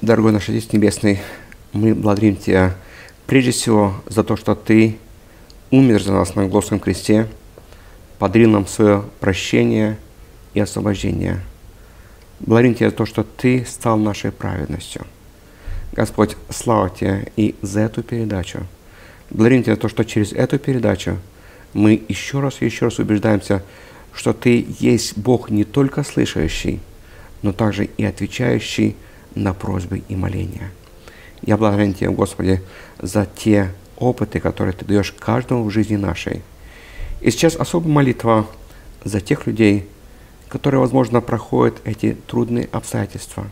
Дорогой 0.00 0.30
наш 0.30 0.48
Отец 0.48 0.72
Небесный, 0.72 1.20
мы 1.72 1.92
благодарим 1.92 2.36
Тебя 2.36 2.76
прежде 3.26 3.50
всего 3.50 3.92
за 4.06 4.22
то, 4.22 4.36
что 4.36 4.54
Ты 4.54 4.98
умер 5.72 6.04
за 6.04 6.12
нас 6.12 6.36
на 6.36 6.42
Голгофском 6.42 6.78
кресте, 6.78 7.26
подарил 8.20 8.50
нам 8.50 8.68
свое 8.68 9.02
прощение 9.18 9.98
и 10.54 10.60
освобождение. 10.60 11.40
Благодарим 12.38 12.76
Тебя 12.76 12.90
за 12.90 12.96
то, 12.96 13.06
что 13.06 13.24
Ты 13.24 13.66
стал 13.68 13.98
нашей 13.98 14.30
праведностью. 14.30 15.04
Господь, 15.94 16.36
слава 16.50 16.90
Тебе 16.90 17.28
и 17.36 17.54
за 17.62 17.82
эту 17.82 18.02
передачу. 18.02 18.66
Благодарим 19.30 19.62
Тебя 19.62 19.74
за 19.76 19.80
то, 19.80 19.88
что 19.88 20.04
через 20.04 20.32
эту 20.32 20.58
передачу 20.58 21.18
мы 21.72 22.02
еще 22.08 22.40
раз 22.40 22.56
и 22.60 22.64
еще 22.64 22.86
раз 22.86 22.98
убеждаемся, 22.98 23.62
что 24.12 24.32
Ты 24.32 24.66
есть 24.80 25.16
Бог 25.16 25.50
не 25.50 25.62
только 25.62 26.02
слышащий, 26.02 26.80
но 27.42 27.52
также 27.52 27.84
и 27.84 28.04
отвечающий 28.04 28.96
на 29.36 29.54
просьбы 29.54 30.02
и 30.08 30.16
моления. 30.16 30.72
Я 31.42 31.56
благодарен 31.56 31.94
Тебе, 31.94 32.10
Господи, 32.10 32.60
за 33.00 33.24
те 33.26 33.72
опыты, 33.96 34.40
которые 34.40 34.72
Ты 34.72 34.84
даешь 34.84 35.14
каждому 35.16 35.62
в 35.62 35.70
жизни 35.70 35.94
нашей. 35.94 36.42
И 37.20 37.30
сейчас 37.30 37.54
особая 37.54 37.92
молитва 37.92 38.48
за 39.04 39.20
тех 39.20 39.46
людей, 39.46 39.86
которые, 40.48 40.80
возможно, 40.80 41.20
проходят 41.20 41.76
эти 41.84 42.16
трудные 42.26 42.68
обстоятельства, 42.72 43.46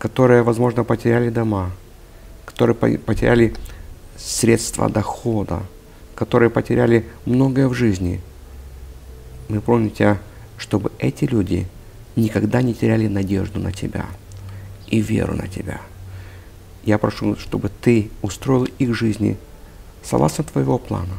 которые, 0.00 0.42
возможно, 0.42 0.82
потеряли 0.82 1.28
дома, 1.28 1.72
которые 2.46 2.74
потеряли 2.74 3.52
средства 4.16 4.88
дохода, 4.88 5.62
которые 6.14 6.48
потеряли 6.48 7.04
многое 7.26 7.68
в 7.68 7.74
жизни. 7.74 8.22
Мы 9.48 9.60
Тебя, 9.90 10.18
чтобы 10.56 10.90
эти 10.98 11.26
люди 11.26 11.68
никогда 12.16 12.62
не 12.62 12.72
теряли 12.72 13.08
надежду 13.08 13.60
на 13.60 13.72
Тебя 13.72 14.06
и 14.86 15.00
веру 15.00 15.34
на 15.34 15.48
Тебя. 15.48 15.82
Я 16.82 16.96
прошу, 16.96 17.36
чтобы 17.36 17.68
Ты 17.68 18.10
устроил 18.22 18.64
их 18.64 18.94
жизни 18.94 19.36
согласно 20.02 20.44
Твоего 20.44 20.78
плана. 20.78 21.18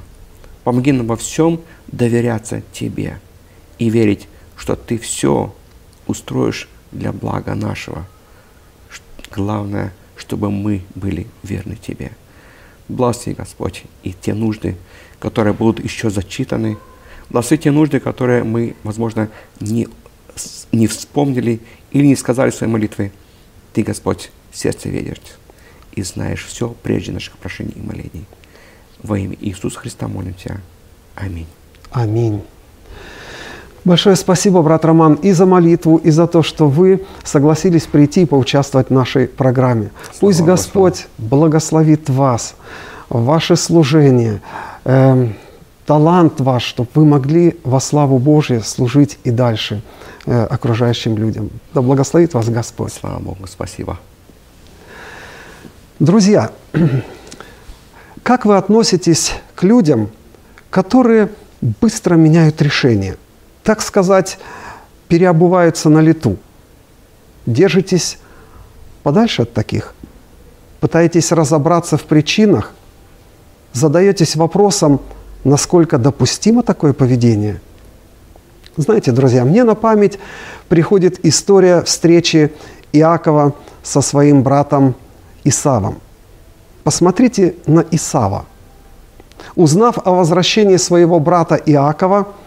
Помоги 0.63 0.91
нам 0.91 1.05
во 1.05 1.17
всем 1.17 1.61
доверяться 1.87 2.63
Тебе 2.73 3.19
и 3.77 3.91
верить, 3.91 4.27
что 4.57 4.75
Ты 4.75 4.97
все 4.97 5.53
устроишь 6.07 6.67
для 6.91 7.11
блага 7.11 7.53
нашего. 7.53 8.07
Главное, 9.33 9.93
чтобы 10.15 10.51
мы 10.51 10.81
были 10.95 11.27
верны 11.43 11.75
Тебе. 11.75 12.11
Благослови, 12.87 13.35
Господь, 13.35 13.83
и 14.03 14.13
те 14.13 14.33
нужды, 14.33 14.75
которые 15.19 15.53
будут 15.53 15.83
еще 15.83 16.09
зачитаны. 16.09 16.77
Благослови 17.29 17.63
те 17.63 17.71
нужды, 17.71 17.99
которые 17.99 18.43
мы, 18.43 18.75
возможно, 18.83 19.29
не, 19.59 19.87
не 20.71 20.87
вспомнили 20.87 21.61
или 21.91 22.05
не 22.05 22.15
сказали 22.15 22.49
в 22.51 22.55
своей 22.55 22.71
молитве. 22.71 23.11
Ты, 23.73 23.83
Господь, 23.83 24.31
сердце 24.51 24.89
видишь 24.89 25.17
и 25.93 26.03
знаешь 26.03 26.45
все 26.45 26.75
прежде 26.83 27.11
наших 27.11 27.37
прошений 27.37 27.73
и 27.75 27.81
молений. 27.81 28.25
Во 29.01 29.17
имя 29.17 29.37
Иисуса 29.39 29.79
Христа 29.79 30.07
молим 30.07 30.33
Тебя. 30.33 30.61
Аминь. 31.15 31.47
Аминь. 31.91 32.41
Большое 33.83 34.15
спасибо, 34.15 34.61
брат 34.61 34.85
Роман, 34.85 35.15
и 35.15 35.31
за 35.31 35.47
молитву, 35.47 35.97
и 35.97 36.11
за 36.11 36.27
то, 36.27 36.43
что 36.43 36.67
вы 36.67 37.03
согласились 37.23 37.87
прийти 37.87 38.21
и 38.21 38.25
поучаствовать 38.25 38.89
в 38.89 38.93
нашей 38.93 39.27
программе. 39.27 39.89
Слава 40.03 40.19
Пусть 40.19 40.41
Господь 40.41 41.07
благословит 41.17 42.07
вас, 42.07 42.53
ваше 43.09 43.55
служение, 43.55 44.41
э, 44.85 45.29
талант 45.87 46.39
ваш, 46.39 46.63
чтобы 46.63 46.89
вы 46.93 47.05
могли 47.05 47.57
во 47.63 47.79
славу 47.79 48.19
Божию 48.19 48.61
служить 48.61 49.17
и 49.23 49.31
дальше 49.31 49.81
э, 50.27 50.43
окружающим 50.45 51.17
людям. 51.17 51.49
Да 51.73 51.81
благословит 51.81 52.35
вас 52.35 52.49
Господь. 52.49 52.93
Слава 52.93 53.19
Богу, 53.19 53.47
спасибо. 53.47 53.97
Друзья, 55.99 56.51
как 58.23 58.45
вы 58.45 58.57
относитесь 58.57 59.33
к 59.55 59.63
людям, 59.63 60.11
которые 60.69 61.29
быстро 61.61 62.13
меняют 62.13 62.61
решения? 62.61 63.17
Так 63.63 63.81
сказать, 63.81 64.37
переобуваются 65.07 65.89
на 65.89 65.99
лету. 65.99 66.37
Держитесь 67.45 68.17
подальше 69.03 69.43
от 69.43 69.53
таких. 69.53 69.93
Пытаетесь 70.79 71.31
разобраться 71.31 71.97
в 71.97 72.03
причинах, 72.03 72.71
задаетесь 73.73 74.35
вопросом, 74.35 74.99
насколько 75.43 75.97
допустимо 75.97 76.63
такое 76.63 76.93
поведение. 76.93 77.61
Знаете, 78.77 79.11
друзья, 79.11 79.43
мне 79.43 79.63
на 79.63 79.75
память 79.75 80.17
приходит 80.69 81.23
история 81.25 81.81
встречи 81.83 82.51
Иакова 82.93 83.53
со 83.83 84.01
своим 84.01 84.43
братом 84.43 84.95
Исавом. 85.43 85.99
Посмотрите 86.83 87.55
на 87.67 87.85
Исава. 87.91 88.45
Узнав 89.55 89.99
о 90.05 90.11
возвращении 90.11 90.77
своего 90.77 91.19
брата 91.19 91.55
Иакова– 91.55 92.27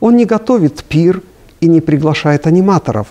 он 0.00 0.16
не 0.16 0.24
готовит 0.24 0.82
пир 0.84 1.22
и 1.60 1.68
не 1.68 1.80
приглашает 1.80 2.46
аниматоров. 2.46 3.08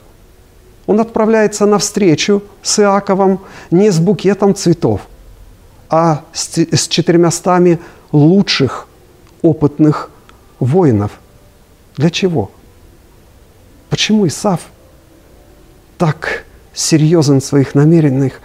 Он 0.87 0.99
отправляется 0.99 1.65
на 1.67 1.77
встречу 1.77 2.43
с 2.63 2.79
Иаковом 2.79 3.41
не 3.69 3.91
с 3.91 3.99
букетом 3.99 4.55
цветов, 4.55 5.01
а 5.87 6.23
с, 6.33 6.57
с 6.57 6.87
четырьмястами 6.87 7.79
лучших 8.11 8.87
опытных 9.43 10.09
воинов. 10.59 11.11
Для 11.95 12.09
чего? 12.09 12.49
Почему 13.89 14.27
Исав 14.27 14.61
так 15.97 16.45
серьезен 16.73 17.39
в 17.39 17.45
своих 17.45 17.75
намерениях 17.75 18.41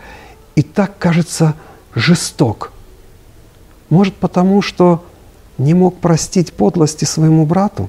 и 0.54 0.62
так, 0.62 0.98
кажется, 0.98 1.54
жесток? 1.94 2.72
Может, 3.88 4.14
потому 4.14 4.60
что 4.60 5.04
не 5.56 5.72
мог 5.72 5.98
простить 5.98 6.52
подлости 6.52 7.04
своему 7.04 7.46
брату? 7.46 7.88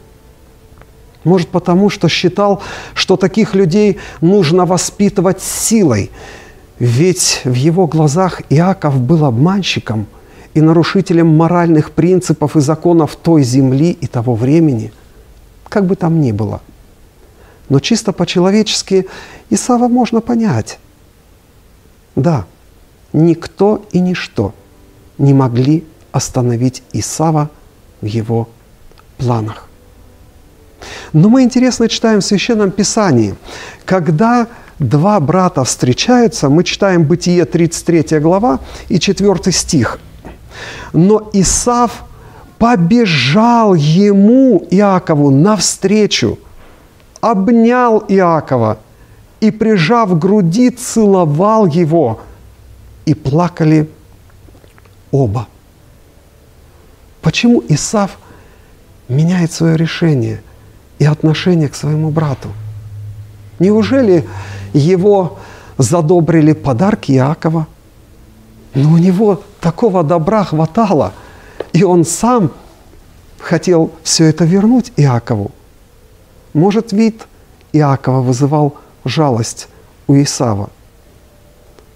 Может, 1.26 1.50
потому 1.50 1.90
что 1.90 2.08
считал, 2.08 2.62
что 2.94 3.18
таких 3.18 3.56
людей 3.56 3.98
нужно 4.22 4.66
воспитывать 4.66 5.42
силой. 5.42 6.12
Ведь 6.80 7.42
в 7.44 7.54
его 7.54 7.88
глазах 7.88 8.42
Иаков 8.50 9.02
был 9.02 9.26
обманщиком 9.26 10.06
и 10.54 10.62
нарушителем 10.62 11.28
моральных 11.28 11.92
принципов 11.92 12.56
и 12.56 12.62
законов 12.62 13.16
той 13.16 13.44
земли 13.44 13.92
и 13.92 14.08
того 14.08 14.36
времени. 14.36 14.94
Как 15.68 15.86
бы 15.88 15.96
там 15.96 16.22
ни 16.22 16.32
было. 16.32 16.62
Но 17.70 17.80
чисто 17.80 18.14
по-человечески 18.14 19.08
Исава 19.50 19.88
можно 19.88 20.22
понять. 20.22 20.78
Да, 22.16 22.46
никто 23.14 23.84
и 23.92 24.00
ничто 24.00 24.54
не 25.18 25.34
могли 25.34 25.86
остановить 26.12 26.84
Исава 26.94 27.50
в 28.02 28.06
его 28.06 28.48
планах. 29.18 29.68
Но 31.14 31.30
мы 31.30 31.44
интересно 31.44 31.88
читаем 31.88 32.20
в 32.20 32.26
Священном 32.26 32.72
Писании, 32.72 33.36
когда 33.86 34.48
два 34.80 35.20
брата 35.20 35.64
встречаются, 35.64 36.50
мы 36.50 36.64
читаем 36.64 37.04
Бытие 37.04 37.46
33 37.46 38.20
глава 38.20 38.60
и 38.90 39.00
4 39.00 39.52
стих. 39.52 40.00
Но 40.94 41.30
Исав 41.34 42.04
побежал 42.58 43.76
ему, 43.76 44.66
Иакову, 44.70 45.30
навстречу, 45.30 46.40
обнял 47.22 48.04
Иакова 48.08 48.78
и, 49.40 49.52
прижав 49.52 50.10
к 50.12 50.18
груди, 50.18 50.70
целовал 50.70 51.66
его, 51.66 52.22
и 53.06 53.14
плакали 53.14 53.90
оба. 55.12 55.48
Почему 57.22 57.64
Исав 57.68 58.18
меняет 59.08 59.52
свое 59.52 59.78
решение– 59.78 60.42
и 61.00 61.06
отношение 61.06 61.70
к 61.70 61.76
своему 61.76 62.10
брату. 62.10 62.50
Неужели 63.60 64.28
его 64.74 65.38
задобрили 65.78 66.54
подарки 66.54 67.12
Иакова? 67.12 67.68
Но 68.74 68.92
у 68.92 68.98
него 68.98 69.42
такого 69.62 70.04
добра 70.04 70.44
хватало, 70.44 71.14
и 71.74 71.84
он 71.84 72.04
сам 72.04 72.52
хотел 73.40 73.92
все 74.04 74.26
это 74.26 74.44
вернуть 74.44 74.92
Иакову. 74.98 75.52
Может, 76.54 76.92
вид 76.92 77.28
Иакова 77.72 78.22
вызывал 78.22 78.76
жалость 79.06 79.68
у 80.08 80.16
Исава. 80.16 80.70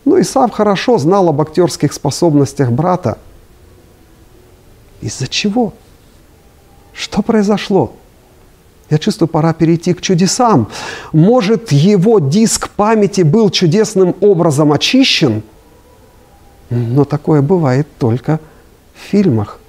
Но 0.06 0.20
Исав 0.20 0.52
хорошо 0.52 0.98
знал 0.98 1.30
об 1.30 1.42
актерских 1.42 1.94
способностях 1.94 2.72
брата. 2.72 3.18
Из-за 5.02 5.28
чего? 5.28 5.74
Что 6.94 7.22
произошло? 7.22 7.94
Я 8.90 8.98
чувствую, 8.98 9.30
пора 9.30 9.54
перейти 9.54 9.94
к 9.94 10.02
чудесам. 10.02 10.68
Может, 11.14 11.72
его 11.72 12.20
диск 12.20 12.70
памяти 12.70 13.22
был 13.22 13.50
чудесным 13.52 14.16
образом 14.20 14.72
очищен, 14.72 15.44
но 16.70 17.06
такое 17.06 17.42
бывает 17.42 17.88
только 18.00 18.40
в 18.96 19.00
фильмах. 19.00 19.60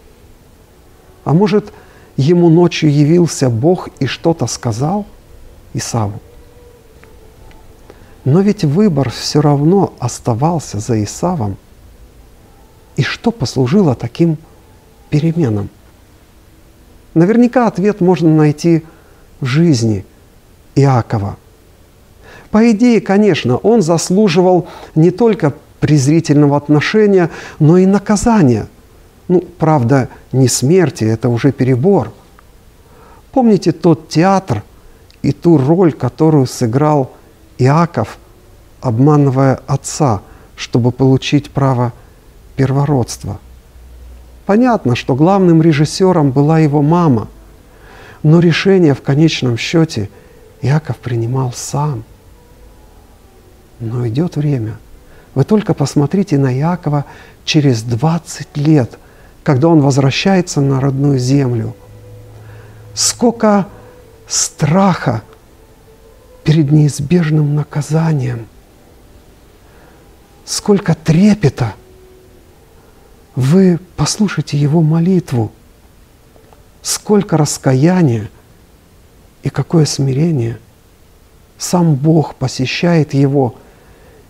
А 1.24 1.34
может, 1.34 1.72
ему 2.16 2.48
ночью 2.48 2.90
явился 2.90 3.50
Бог 3.50 3.90
и 3.98 4.06
что-то 4.06 4.46
сказал 4.46 5.04
Исаву? 5.74 6.20
Но 8.24 8.40
ведь 8.40 8.64
выбор 8.64 9.10
все 9.10 9.40
равно 9.40 9.92
оставался 9.98 10.78
за 10.78 11.02
Исавом. 11.04 11.56
И 12.96 13.02
что 13.02 13.30
послужило 13.30 13.94
таким 13.94 14.38
переменам? 15.10 15.68
Наверняка 17.12 17.66
ответ 17.66 18.00
можно 18.00 18.30
найти– 18.34 18.82
в 18.99 18.99
жизни 19.40 20.04
Иакова. 20.74 21.36
По 22.50 22.70
идее, 22.70 23.00
конечно, 23.00 23.56
он 23.56 23.82
заслуживал 23.82 24.68
не 24.94 25.10
только 25.10 25.54
презрительного 25.78 26.56
отношения, 26.56 27.30
но 27.58 27.78
и 27.78 27.86
наказания. 27.86 28.68
Ну, 29.28 29.44
правда, 29.58 30.08
не 30.32 30.48
смерти, 30.48 31.04
это 31.04 31.28
уже 31.28 31.52
перебор. 31.52 32.12
Помните 33.32 33.72
тот 33.72 34.08
театр 34.08 34.64
и 35.22 35.32
ту 35.32 35.56
роль, 35.56 35.92
которую 35.92 36.46
сыграл 36.46 37.12
Иаков, 37.58 38.18
обманывая 38.80 39.60
отца, 39.66 40.22
чтобы 40.56 40.90
получить 40.90 41.50
право 41.50 41.92
первородства? 42.56 43.38
Понятно, 44.46 44.96
что 44.96 45.14
главным 45.14 45.62
режиссером 45.62 46.32
была 46.32 46.58
его 46.58 46.82
мама, 46.82 47.28
но 48.22 48.40
решение 48.40 48.94
в 48.94 49.02
конечном 49.02 49.56
счете 49.56 50.10
Иаков 50.62 50.98
принимал 50.98 51.52
сам. 51.52 52.04
Но 53.78 54.06
идет 54.06 54.36
время. 54.36 54.78
Вы 55.34 55.44
только 55.44 55.74
посмотрите 55.74 56.38
на 56.38 56.52
Иакова 56.52 57.06
через 57.44 57.82
20 57.82 58.56
лет, 58.56 58.98
когда 59.42 59.68
он 59.68 59.80
возвращается 59.80 60.60
на 60.60 60.80
родную 60.80 61.18
землю. 61.18 61.74
Сколько 62.94 63.66
страха 64.26 65.22
перед 66.44 66.70
неизбежным 66.70 67.54
наказанием. 67.54 68.46
Сколько 70.44 70.94
трепета. 70.94 71.74
Вы 73.36 73.78
послушайте 73.96 74.58
его 74.58 74.82
молитву. 74.82 75.52
Сколько 76.82 77.36
раскаяния 77.36 78.30
и 79.42 79.50
какое 79.50 79.84
смирение. 79.84 80.58
Сам 81.58 81.94
Бог 81.94 82.34
посещает 82.34 83.14
его. 83.14 83.54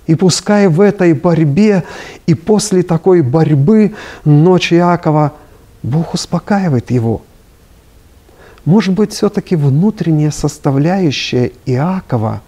И 0.07 0.15
пускай 0.15 0.67
в 0.67 0.81
этой 0.81 1.13
борьбе 1.13 1.85
и 2.27 2.35
после 2.35 2.83
такой 2.83 3.23
борьбы 3.23 3.95
ночь 4.25 4.73
Иакова 4.73 5.35
Бог 5.83 6.15
успокаивает 6.15 6.91
его– 6.91 7.23
может 8.65 8.95
быть, 8.95 9.13
все-таки 9.13 9.57
внутренняя 9.57 10.31
составляющая 10.31 11.53
Иакова 11.65 12.43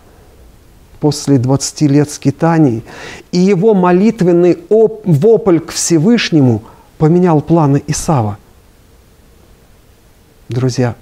после 1.01 1.39
20 1.39 1.81
лет 1.83 2.11
скитаний 2.11 2.85
и 3.33 3.39
его 3.39 3.75
молитвенный 3.75 4.59
вопль 4.69 5.59
к 5.59 5.71
Всевышнему 5.71 6.63
поменял 6.99 7.41
планы 7.41 7.83
Исава. 7.87 8.39
Друзья, 10.53 10.97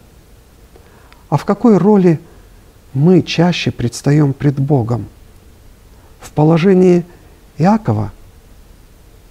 а 1.29 1.37
в 1.37 1.45
какой 1.45 1.77
роли 1.77 2.21
мы 2.95 3.23
чаще 3.23 3.71
предстаем 3.71 4.33
пред 4.33 4.59
Богом? 4.59 5.07
В 6.21 6.31
положении 6.31 7.05
Иакова 7.59 8.13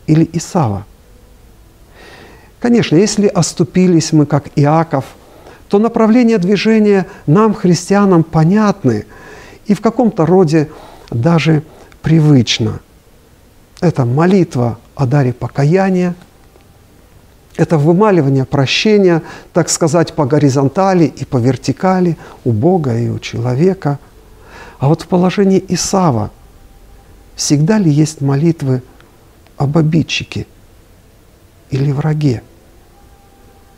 или 0.08 0.29
Исава? 0.34 0.86
Конечно, 2.60 2.95
если 2.95 3.27
оступились 3.27 4.12
мы, 4.12 4.25
как 4.25 4.49
Иаков– 4.55 5.05
то 5.69 5.77
направления 5.77 6.39
движения 6.39 7.05
нам, 7.27 7.53
христианам, 7.53 8.23
понятны 8.23 9.05
и 9.67 9.75
в 9.75 9.82
каком-то 9.82 10.25
роде 10.25 10.69
даже 11.12 11.63
привычно. 12.01 12.79
Это 13.79 14.03
молитва 14.03 14.79
о 14.95 15.05
даре 15.05 15.32
покаяния, 15.32 16.15
это 17.59 17.77
вымаливание 17.77 18.45
прощения, 18.45 19.21
так 19.51 19.67
сказать, 19.67 20.13
по 20.13 20.25
горизонтали 20.25 21.03
и 21.03 21.25
по 21.25 21.35
вертикали 21.35 22.17
у 22.45 22.53
Бога 22.53 22.97
и 22.97 23.09
у 23.09 23.19
человека. 23.19 23.99
А 24.79 24.87
вот 24.87 25.01
в 25.01 25.07
положении 25.07 25.63
Исава 25.67 26.31
всегда 27.35 27.77
ли 27.77 27.91
есть 27.91 28.21
молитвы 28.21 28.81
об 29.57 29.77
обидчике 29.77 30.47
или 31.69 31.91
враге? 31.91 32.43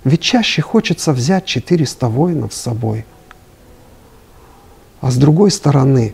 Ведь 0.04 0.22
чаще 0.22 0.62
хочется 0.62 1.12
взять 1.12 1.46
400 1.46 2.08
воинов 2.08 2.54
с 2.54 2.62
собой. 2.62 3.04
А 5.00 5.10
с 5.10 5.18
другой 5.18 5.50
стороны, 5.50 6.14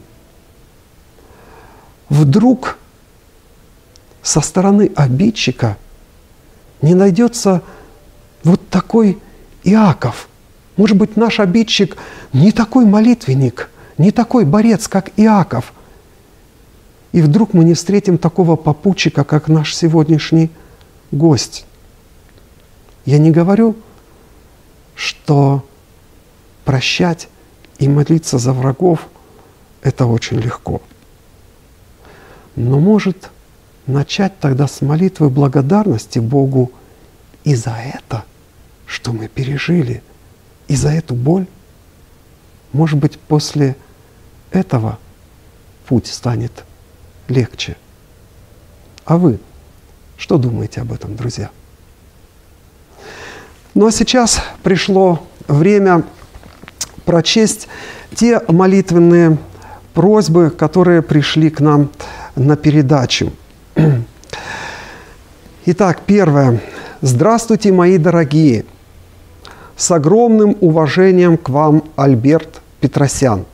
вдруг 2.07 2.77
со 4.21 4.39
стороны 4.39 4.89
обидчика 4.95 5.75
не 6.81 6.95
найдется 6.95 7.61
вот 8.43 8.67
такой 8.69 9.17
Иаков. 9.63 10.27
Может 10.75 10.97
быть, 10.97 11.17
наш 11.17 11.39
обидчик 11.39 11.97
не 12.33 12.51
такой 12.51 12.85
молитвенник, 12.85 13.69
не 13.97 14.11
такой 14.11 14.45
борец, 14.45 14.87
как 14.87 15.11
Иаков. 15.17 15.73
И 17.11 17.21
вдруг 17.21 17.53
мы 17.53 17.63
не 17.63 17.73
встретим 17.73 18.17
такого 18.17 18.55
попутчика, 18.55 19.23
как 19.23 19.47
наш 19.47 19.75
сегодняшний 19.75 20.51
гость. 21.11 21.65
Я 23.05 23.17
не 23.17 23.31
говорю, 23.31 23.75
что 24.93 25.63
прощать 26.65 27.29
и 27.79 27.87
молиться 27.87 28.37
за 28.37 28.53
врагов– 28.53 29.07
это 29.81 30.05
очень 30.05 30.37
легко. 30.39 30.81
Но 32.55 32.79
может 32.79 33.29
начать 33.87 34.39
тогда 34.39 34.67
с 34.67 34.81
молитвы 34.81 35.29
благодарности 35.29 36.19
Богу 36.19 36.71
и 37.43 37.55
за 37.55 37.71
это, 37.71 38.25
что 38.85 39.13
мы 39.13 39.27
пережили, 39.27 40.03
и 40.67 40.75
за 40.75 40.89
эту 40.89 41.15
боль. 41.15 41.47
Может 42.73 42.99
быть, 42.99 43.17
после 43.17 43.75
этого 44.51 44.99
путь 45.87 46.07
станет 46.07 46.65
легче. 47.27 47.77
А 49.05 49.17
вы 49.17 49.39
что 50.17 50.37
думаете 50.37 50.81
об 50.81 50.91
этом, 50.91 51.15
друзья? 51.15 51.51
Ну 53.75 53.85
а 53.85 53.91
сейчас 53.91 54.41
пришло 54.63 55.23
время 55.47 56.03
прочесть 57.05 57.67
те 58.15 58.41
молитвенные 58.47 59.37
просьбы, 59.93 60.49
которые 60.49 61.03
пришли 61.03 61.51
к 61.51 61.59
нам 61.59 61.91
на 62.35 62.57
передачу. 62.57 63.31
Итак, 65.65 66.01
первое. 66.05 66.59
Здравствуйте, 67.01 67.71
мои 67.71 67.97
дорогие! 67.97 68.65
С 69.75 69.91
огромным 69.91 70.57
уважением 70.61 71.37
к 71.37 71.49
вам, 71.49 71.83
Альберт 71.95 72.61
Петросян. 72.81 73.45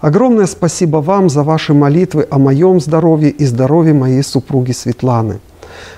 Огромное 0.00 0.46
спасибо 0.46 0.98
вам 0.98 1.28
за 1.28 1.42
ваши 1.42 1.74
молитвы 1.74 2.26
о 2.30 2.38
моем 2.38 2.80
здоровье 2.80 3.30
и 3.30 3.44
здоровье 3.44 3.92
моей 3.92 4.22
супруги 4.22 4.72
Светланы. 4.72 5.40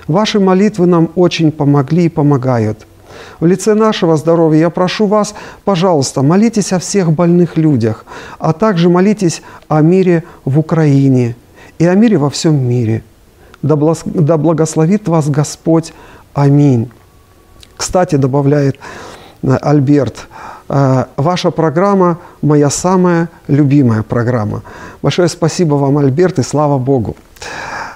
Ваши 0.08 0.40
молитвы 0.40 0.86
нам 0.86 1.10
очень 1.14 1.52
помогли 1.52 2.06
и 2.06 2.08
помогают– 2.08 2.86
в 3.40 3.46
лице 3.46 3.74
нашего 3.74 4.16
здоровья 4.16 4.60
я 4.60 4.70
прошу 4.70 5.06
вас, 5.06 5.34
пожалуйста, 5.64 6.22
молитесь 6.22 6.72
о 6.72 6.78
всех 6.78 7.12
больных 7.12 7.56
людях, 7.56 8.04
а 8.38 8.52
также 8.52 8.88
молитесь 8.88 9.42
о 9.68 9.80
мире 9.80 10.24
в 10.44 10.58
Украине 10.58 11.36
и 11.78 11.86
о 11.86 11.94
мире 11.94 12.18
во 12.18 12.30
всем 12.30 12.56
мире. 12.56 13.02
Да, 13.62 14.36
благословит 14.36 15.08
вас 15.08 15.28
Господь. 15.28 15.92
Аминь. 16.34 16.90
Кстати, 17.76 18.16
добавляет 18.16 18.78
э, 19.42 19.56
Альберт, 19.60 20.28
э, 20.68 21.04
ваша 21.16 21.50
программа– 21.50 22.18
моя 22.42 22.70
самая 22.70 23.28
любимая 23.48 24.02
программа. 24.02 24.62
Большое 25.02 25.28
спасибо 25.28 25.74
вам, 25.74 25.98
Альберт, 25.98 26.38
и 26.38 26.42
слава 26.42 26.78
Богу. 26.78 27.16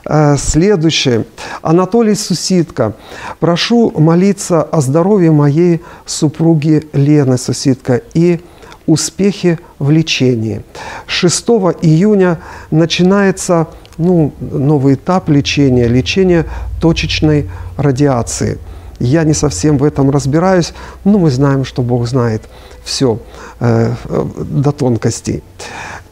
Э, 0.05 0.37
следующее. 0.37 1.25
Анатолий 1.63 2.15
Сусидко. 2.15 2.95
Прошу 3.39 3.93
молиться 3.99 4.63
о 4.63 4.81
здоровье 4.81 5.31
моей 5.31 5.83
супруги 6.05 6.89
Лены 6.93 7.39
Сусидко 7.39 8.01
и 8.15 8.41
успехе 8.87 9.59
в 9.79 9.91
лечении. 9.91 10.63
6 11.07 11.49
июня 11.83 12.39
начинается 12.71 13.69
ну, 14.01 14.33
новый 14.41 14.95
этап 14.95 15.29
лечения, 15.29 15.87
лечение 15.87 16.47
точечной 16.81 17.49
радиации. 17.77 18.59
Я 18.99 19.25
не 19.25 19.35
совсем 19.35 19.79
в 19.79 19.85
этом 19.85 20.11
разбираюсь, 20.11 20.75
но 21.05 21.19
мы 21.19 21.31
знаем, 21.31 21.65
что 21.65 21.83
Бог 21.83 22.07
знает 22.07 22.43
все 22.85 23.19
э, 23.61 23.95
до 24.09 24.73
тонкостей. 24.73 25.43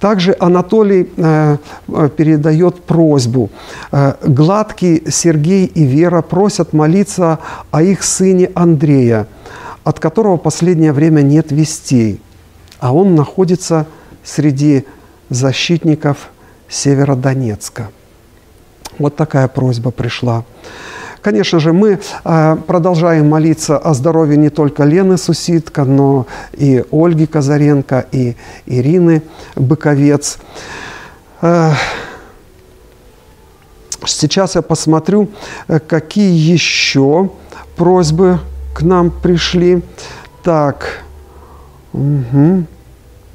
Также 0.01 0.37
Анатолий 0.39 1.09
э, 1.17 1.57
э, 1.89 2.09
передает 2.17 2.83
просьбу. 2.83 3.51
Э, 3.93 4.15
Гладкий 4.25 5.03
Сергей 5.11 5.67
и 5.67 5.85
Вера 5.85 6.23
просят 6.23 6.73
молиться 6.73 7.41
о 7.71 7.83
их 7.83 8.03
сыне 8.05 8.51
Андрея, 8.55 9.27
от 9.85 9.99
которого 9.99 10.37
последнее 10.37 10.93
время 10.93 11.23
нет 11.23 11.53
вестей, 11.53 12.21
а 12.81 12.95
он 12.95 13.15
находится 13.15 13.87
среди 14.25 14.85
защитников 15.31 16.31
Северодонецка. 16.69 17.91
Вот 18.99 19.17
такая 19.17 19.49
просьба 19.49 19.91
пришла. 19.91 20.45
Конечно 21.21 21.59
же, 21.59 21.73
мы 21.73 21.99
а, 22.25 22.57
продолжаем 22.57 23.29
молиться 23.29 23.77
о 23.77 23.93
здоровье 23.95 24.37
не 24.37 24.51
только 24.51 24.85
Лены 24.85 25.19
Сусидко, 25.19 25.85
но 25.85 26.27
и 26.53 26.85
Ольги 26.93 27.27
Казаренко, 27.27 28.07
и 28.13 28.37
Ирины 28.67 29.23
Быковец. 29.57 30.39
А, 31.41 31.75
сейчас 34.07 34.55
я 34.55 34.63
посмотрю, 34.63 35.29
какие 35.87 36.33
еще 36.33 37.31
просьбы 37.77 38.39
к 38.75 38.83
нам 38.83 39.11
пришли. 39.11 39.83
Так, 40.43 41.03
угу. 41.93 42.65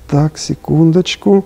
так, 0.08 0.38
секундочку. 0.38 1.46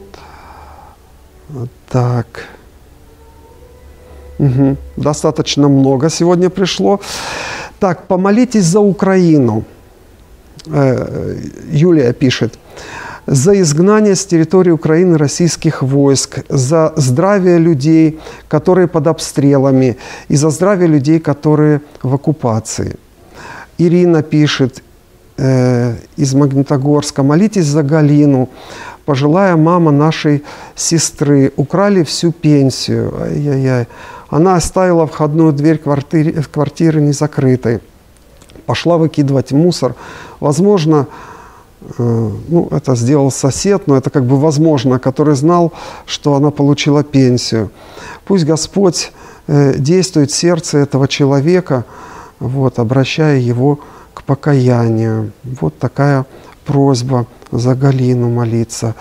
Угу. 4.39 4.77
Достаточно 4.97 5.67
много 5.67 6.09
сегодня 6.09 6.49
пришло. 6.49 6.99
Так, 7.79 8.07
помолитесь 8.07 8.65
за 8.65 8.79
Украину. 8.79 9.63
Э, 10.67 11.35
Юлия 11.71 12.13
пишет 12.13 12.59
за 13.27 13.59
изгнание 13.61 14.15
с 14.15 14.25
территории 14.25 14.71
Украины 14.71 15.17
российских 15.17 15.83
войск, 15.83 16.39
за 16.49 16.93
здравие 16.95 17.59
людей, 17.59 18.19
которые 18.47 18.87
под 18.87 19.07
обстрелами, 19.07 19.97
и 20.29 20.37
за 20.37 20.49
здравие 20.49 20.87
людей, 20.87 21.19
которые 21.19 21.81
в 22.01 22.13
оккупации. 22.13 22.95
Ирина 23.77 24.23
пишет 24.23 24.81
э, 25.37 25.95
из 26.15 26.33
Магнитогорска, 26.33 27.21
молитесь 27.21 27.65
за 27.65 27.83
Галину, 27.83 28.49
пожилая 29.07 29.55
мама 29.55 29.91
нашей 29.91 30.43
сестры, 30.75 31.51
украли 31.55 32.03
всю 32.03 32.31
пенсию. 32.31 33.11
Ай-яй-яй. 33.19 33.87
Она 34.29 34.55
оставила 34.55 35.07
входную 35.07 35.51
дверь 35.53 35.79
квартиры, 35.79 36.43
квартиры 36.43 37.01
незакрытой. 37.01 37.79
Пошла 38.67 38.97
выкидывать 38.97 39.51
мусор. 39.51 39.95
Возможно, 40.39 41.07
Э, 41.97 42.31
ну, 42.47 42.67
это 42.71 42.95
сделал 42.95 43.31
сосед, 43.31 43.87
но 43.87 43.97
это 43.97 44.09
как 44.09 44.25
бы 44.25 44.37
возможно, 44.37 44.99
который 44.99 45.35
знал, 45.35 45.73
что 46.05 46.33
она 46.35 46.51
получила 46.51 47.03
пенсию. 47.03 47.69
Пусть 48.25 48.45
Господь 48.45 49.11
э, 49.47 49.75
действует 49.77 50.31
в 50.31 50.35
сердце 50.35 50.79
этого 50.79 51.07
человека, 51.07 51.85
вот, 52.39 52.79
обращая 52.79 53.39
его 53.39 53.79
к 54.13 54.23
покаянию. 54.23 55.31
Вот 55.43 55.77
такая 55.77 56.25
просьба 56.65 57.25
за 57.51 57.75
Галину 57.75 58.29
молиться. 58.29 58.95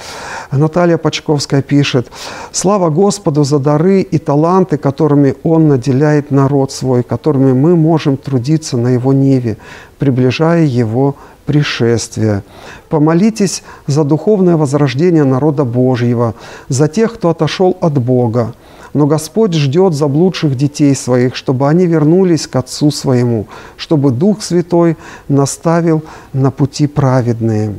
Наталья 0.53 0.99
Пачковская 0.99 1.63
пишет, 1.63 2.11
«Слава 2.53 2.91
Господу 2.91 3.45
за 3.45 3.59
дары 3.59 4.03
и 4.03 4.19
таланты, 4.19 4.77
которыми 4.77 5.35
Он 5.43 5.69
наделяет 5.69 6.31
народ 6.31 6.73
свой, 6.73 7.03
которыми 7.03 7.53
мы 7.53 7.77
можем 7.77 8.17
трудиться 8.17 8.77
на 8.77 8.89
Его 8.89 9.13
ниве, 9.13 9.57
приближая 9.99 10.65
Его 10.65 11.17
пришествия. 11.47 12.43
Помолитесь 12.89 13.63
за 13.87 14.05
духовное 14.05 14.57
возрождение 14.57 15.25
народа 15.25 15.65
Божьего, 15.65 16.35
за 16.69 16.89
тех, 16.89 17.15
кто 17.15 17.31
отошел 17.31 17.77
от 17.81 17.99
Бога. 17.99 18.55
Но 18.93 19.07
Господь 19.07 19.55
ждет 19.55 19.95
заблудших 19.95 20.57
детей 20.57 20.95
своих, 20.95 21.37
чтобы 21.37 21.69
они 21.69 21.87
вернулись 21.87 22.47
к 22.47 22.57
Отцу 22.57 22.91
своему, 22.91 23.47
чтобы 23.77 24.11
Дух 24.11 24.43
Святой 24.43 24.97
наставил 25.29 26.03
на 26.33 26.51
пути 26.51 26.87
праведные. 26.87 27.75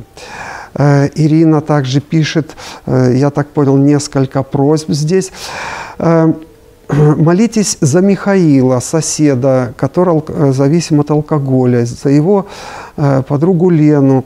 Э, 0.78 1.08
Ирина 1.16 1.60
также 1.60 2.00
пишет, 2.00 2.56
э, 2.86 3.12
я 3.16 3.30
так 3.30 3.48
понял, 3.48 3.76
несколько 3.76 4.42
просьб 4.42 4.90
здесь. 4.90 5.32
Э, 5.98 6.32
Молитесь 6.88 7.78
за 7.80 8.00
Михаила, 8.00 8.80
соседа, 8.80 9.74
который 9.76 10.22
зависим 10.52 11.00
от 11.00 11.10
алкоголя, 11.10 11.84
за 11.84 12.08
его 12.08 12.46
подругу 13.28 13.68
Лену, 13.68 14.24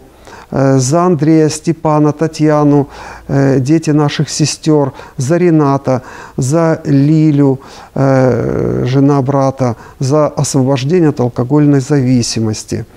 за 0.51 1.03
Андрея, 1.07 1.49
Степана, 1.49 2.13
Татьяну, 2.13 2.89
дети 3.29 3.91
наших 3.91 4.31
сестер, 4.31 4.93
за 5.17 5.39
Рената, 5.39 6.03
за 6.37 6.81
Лилю, 6.85 7.59
жена 7.97 9.23
брата, 9.23 9.75
за 9.99 10.29
освобождение 10.29 11.09
от 11.09 11.19
алкогольной 11.21 11.81
зависимости– 11.81 12.85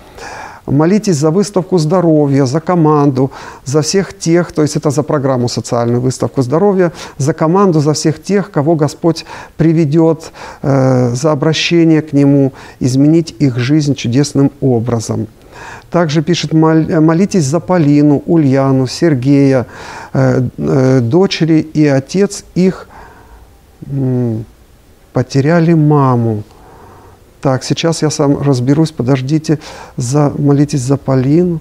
Молитесь 0.67 1.17
за 1.17 1.29
выставку 1.29 1.77
здоровья, 1.77 2.45
за 2.45 2.59
команду, 2.59 3.31
за 3.65 3.81
всех 3.81 4.17
тех, 4.17 4.51
то 4.51 4.63
есть 4.63 4.75
это 4.75 4.89
за 4.89 5.03
программу 5.03 5.47
социальную 5.47 6.01
выставку 6.01 6.41
здоровья, 6.41 6.91
за 7.17 7.33
команду, 7.33 7.81
за 7.81 7.93
всех 7.93 8.21
тех, 8.21 8.49
кого 8.49 8.75
Господь 8.75 9.25
приведет, 9.57 10.31
э, 10.63 11.11
за 11.13 11.31
обращение 11.31 12.01
к 12.01 12.13
Нему, 12.13 12.51
изменить 12.79 13.35
их 13.37 13.57
жизнь 13.57 13.93
чудесным 13.93 14.51
образом. 14.59 15.27
Также 15.91 16.23
пишет, 16.23 16.51
молитесь 16.51 17.45
за 17.45 17.59
Полину, 17.59 18.23
Ульяну, 18.25 18.87
Сергея, 18.87 19.67
э, 20.13 20.41
э, 20.57 20.99
дочери 20.99 21.59
и 21.59 21.85
отец 21.85 22.43
их 22.55 22.87
потеряли 25.13 25.73
маму. 25.73 26.43
Так, 27.45 27.63
сейчас 27.63 28.01
я 28.01 28.09
сам 28.09 28.41
разберусь, 28.41 28.89
подождите, 28.89 29.59
за, 29.97 30.33
молитесь 30.35 30.81
за 30.81 30.97
Полину. 30.97 31.59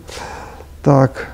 Так, 0.83 1.29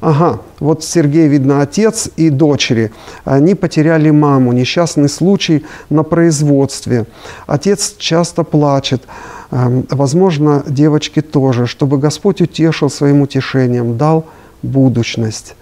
Ага, 0.00 0.40
вот 0.58 0.82
Сергей, 0.82 1.28
видно, 1.28 1.62
отец 1.62 2.10
и 2.16 2.28
дочери. 2.28 2.90
Они 3.24 3.54
потеряли 3.54 4.10
маму, 4.10 4.52
несчастный 4.52 5.08
случай 5.08 5.64
на 5.90 6.02
производстве. 6.02 7.06
Отец 7.46 7.94
часто 7.98 8.42
плачет. 8.42 9.04
Эм, 9.52 9.86
возможно, 9.90 10.64
девочки 10.66 11.22
тоже, 11.22 11.68
чтобы 11.68 11.98
Господь 11.98 12.40
утешил 12.40 12.90
своим 12.90 13.22
утешением, 13.22 13.96
дал 13.96 14.24
будущность. 14.64 15.54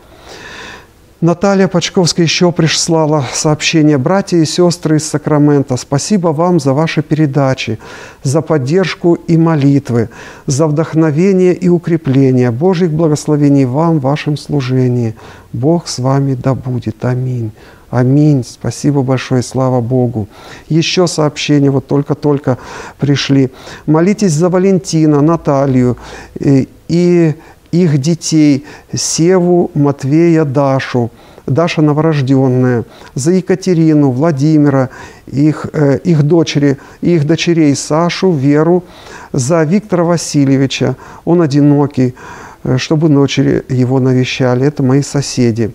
Наталья 1.24 1.68
Пачковская 1.68 2.26
еще 2.26 2.52
прислала 2.52 3.24
сообщение. 3.32 3.96
Братья 3.96 4.36
и 4.36 4.44
сестры 4.44 4.98
из 4.98 5.08
Сакрамента, 5.08 5.78
спасибо 5.78 6.28
вам 6.28 6.60
за 6.60 6.74
ваши 6.74 7.00
передачи, 7.00 7.78
за 8.22 8.42
поддержку 8.42 9.14
и 9.14 9.38
молитвы, 9.38 10.10
за 10.44 10.66
вдохновение 10.66 11.54
и 11.54 11.70
укрепление. 11.70 12.50
Божьих 12.50 12.90
благословений 12.90 13.64
вам 13.64 14.00
в 14.00 14.02
вашем 14.02 14.36
служении. 14.36 15.14
Бог 15.54 15.88
с 15.88 15.98
вами 15.98 16.34
да 16.34 16.54
будет. 16.54 17.02
Аминь. 17.06 17.52
Аминь. 17.88 18.44
Спасибо 18.44 19.00
большое, 19.00 19.42
слава 19.42 19.80
Богу. 19.80 20.28
Еще 20.68 21.06
сообщения 21.06 21.70
вот 21.70 21.86
только-только 21.86 22.58
пришли. 22.98 23.50
Молитесь 23.86 24.32
за 24.32 24.50
Валентина, 24.50 25.22
Наталью 25.22 25.96
и, 26.38 26.68
и 26.88 27.34
их 27.74 27.98
детей 27.98 28.64
Севу, 28.94 29.70
Матвея, 29.74 30.44
Дашу, 30.44 31.10
Даша 31.46 31.82
новорожденная, 31.82 32.84
за 33.14 33.32
Екатерину, 33.32 34.10
Владимира, 34.10 34.90
их, 35.26 35.66
э, 35.72 35.98
их 36.04 36.22
дочери, 36.22 36.78
их 37.00 37.26
дочерей 37.26 37.74
Сашу, 37.74 38.30
Веру, 38.32 38.84
за 39.32 39.64
Виктора 39.64 40.04
Васильевича, 40.04 40.96
он 41.24 41.42
одинокий, 41.42 42.14
э, 42.62 42.78
чтобы 42.78 43.08
дочери 43.08 43.64
его 43.68 43.98
навещали, 43.98 44.66
это 44.66 44.82
мои 44.82 45.02
соседи, 45.02 45.74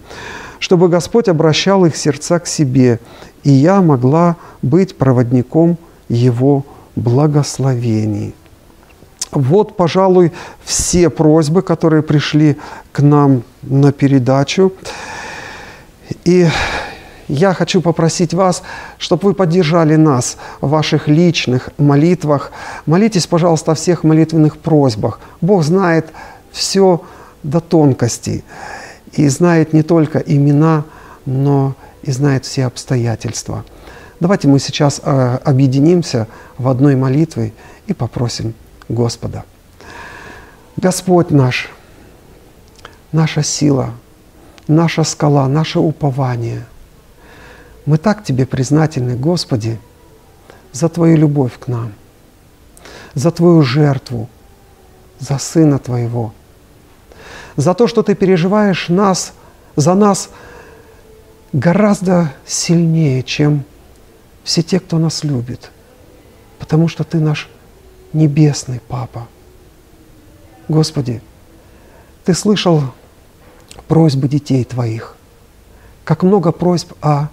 чтобы 0.60 0.88
Господь 0.88 1.28
обращал 1.28 1.86
их 1.86 1.98
сердца 1.98 2.40
к 2.40 2.48
себе, 2.48 3.00
и 3.44 3.52
я 3.52 3.82
могла 3.82 4.38
быть 4.62 4.96
проводником 4.96 5.78
Его 6.08 6.66
благословений. 6.96 8.34
Вот, 9.32 9.78
пожалуй, 9.78 10.32
все 10.64 11.10
просьбы, 11.10 11.62
которые 11.62 12.02
пришли 12.02 12.58
к 12.92 13.02
нам 13.02 13.44
на 13.62 13.92
передачу. 13.92 14.74
И 16.26 16.48
я 17.28 17.54
хочу 17.54 17.82
попросить 17.82 18.34
вас, 18.34 18.64
чтобы 18.98 19.28
вы 19.28 19.34
поддержали 19.36 19.96
нас 19.96 20.38
в 20.62 20.70
ваших 20.70 21.08
личных 21.08 21.70
молитвах. 21.78 22.52
Молитесь, 22.88 23.28
пожалуйста, 23.28 23.74
о 23.74 23.76
всех 23.76 24.04
молитвенных 24.04 24.58
просьбах. 24.58 25.20
Бог 25.40 25.64
знает 25.64 26.08
все 26.52 27.04
до 27.44 27.60
тонкостей. 27.60 28.44
И 29.14 29.28
знает 29.28 29.74
не 29.74 29.84
только 29.84 30.20
имена, 30.20 30.86
но 31.26 31.76
и 32.02 32.12
знает 32.12 32.46
все 32.46 32.66
обстоятельства. 32.66 33.64
Давайте 34.20 34.48
мы 34.48 34.60
сейчас 34.60 35.00
э, 35.04 35.38
объединимся 35.44 36.28
в 36.58 36.68
одной 36.68 36.96
молитве 36.96 37.54
и 37.88 37.94
попросим 37.94 38.54
Господа. 38.90 39.46
Господь 40.76 41.30
наш, 41.30 41.70
наша 43.12 43.44
сила, 43.44 43.92
наша 44.68 45.04
скала, 45.04 45.48
наше 45.48 45.80
упование. 45.80 46.66
Мы 47.86 47.98
так 47.98 48.24
Тебе 48.24 48.46
признательны, 48.46 49.16
Господи, 49.16 49.80
за 50.72 50.90
Твою 50.90 51.18
любовь 51.18 51.58
к 51.60 51.68
нам, 51.68 51.94
за 53.14 53.32
Твою 53.32 53.62
жертву, 53.62 54.30
за 55.20 55.38
Сына 55.38 55.80
Твоего, 55.80 56.34
за 57.56 57.74
то, 57.74 57.88
что 57.88 58.04
Ты 58.04 58.16
переживаешь 58.16 58.90
нас, 58.90 59.34
за 59.76 59.94
нас 59.94 60.30
гораздо 61.54 62.34
сильнее, 62.46 63.24
чем 63.24 63.64
все 64.44 64.62
те, 64.62 64.80
кто 64.80 64.98
нас 64.98 65.24
любит, 65.24 65.72
потому 66.58 66.88
что 66.88 67.04
Ты 67.04 67.20
наш 67.20 67.50
Небесный 68.14 68.82
Папа. 68.88 69.28
Господи, 70.68 71.22
Ты 72.26 72.34
слышал 72.34 72.82
просьбы 73.88 74.28
детей 74.28 74.64
Твоих, 74.64 75.16
как 76.04 76.24
много 76.24 76.52
просьб 76.52 76.94
о, 77.02 77.28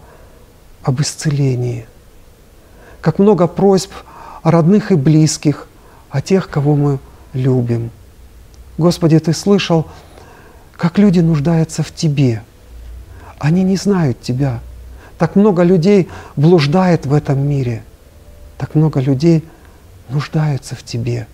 об 0.82 1.00
исцелении, 1.00 1.86
как 3.00 3.18
много 3.18 3.46
просьб 3.46 3.90
о 4.42 4.50
родных 4.50 4.92
и 4.92 4.96
близких, 4.96 5.66
о 6.10 6.20
тех, 6.20 6.50
кого 6.50 6.76
мы 6.76 6.98
любим. 7.32 7.90
Господи, 8.76 9.18
Ты 9.18 9.32
слышал, 9.32 9.86
как 10.76 10.98
люди 10.98 11.20
нуждаются 11.20 11.82
в 11.82 11.90
Тебе. 11.90 12.42
Они 13.38 13.62
не 13.62 13.76
знают 13.76 14.20
Тебя. 14.20 14.60
Так 15.16 15.36
много 15.36 15.62
людей 15.62 16.10
блуждает 16.36 17.06
в 17.06 17.14
этом 17.14 17.38
мире. 17.38 17.82
Так 18.58 18.74
много 18.74 19.00
людей– 19.00 19.42
нуждаются 20.08 20.74
в 20.74 20.82
Тебе. 20.82 21.26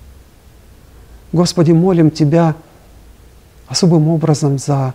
Господи, 1.32 1.72
молим 1.72 2.10
Тебя 2.10 2.54
особым 3.68 4.08
образом 4.08 4.58
за 4.58 4.94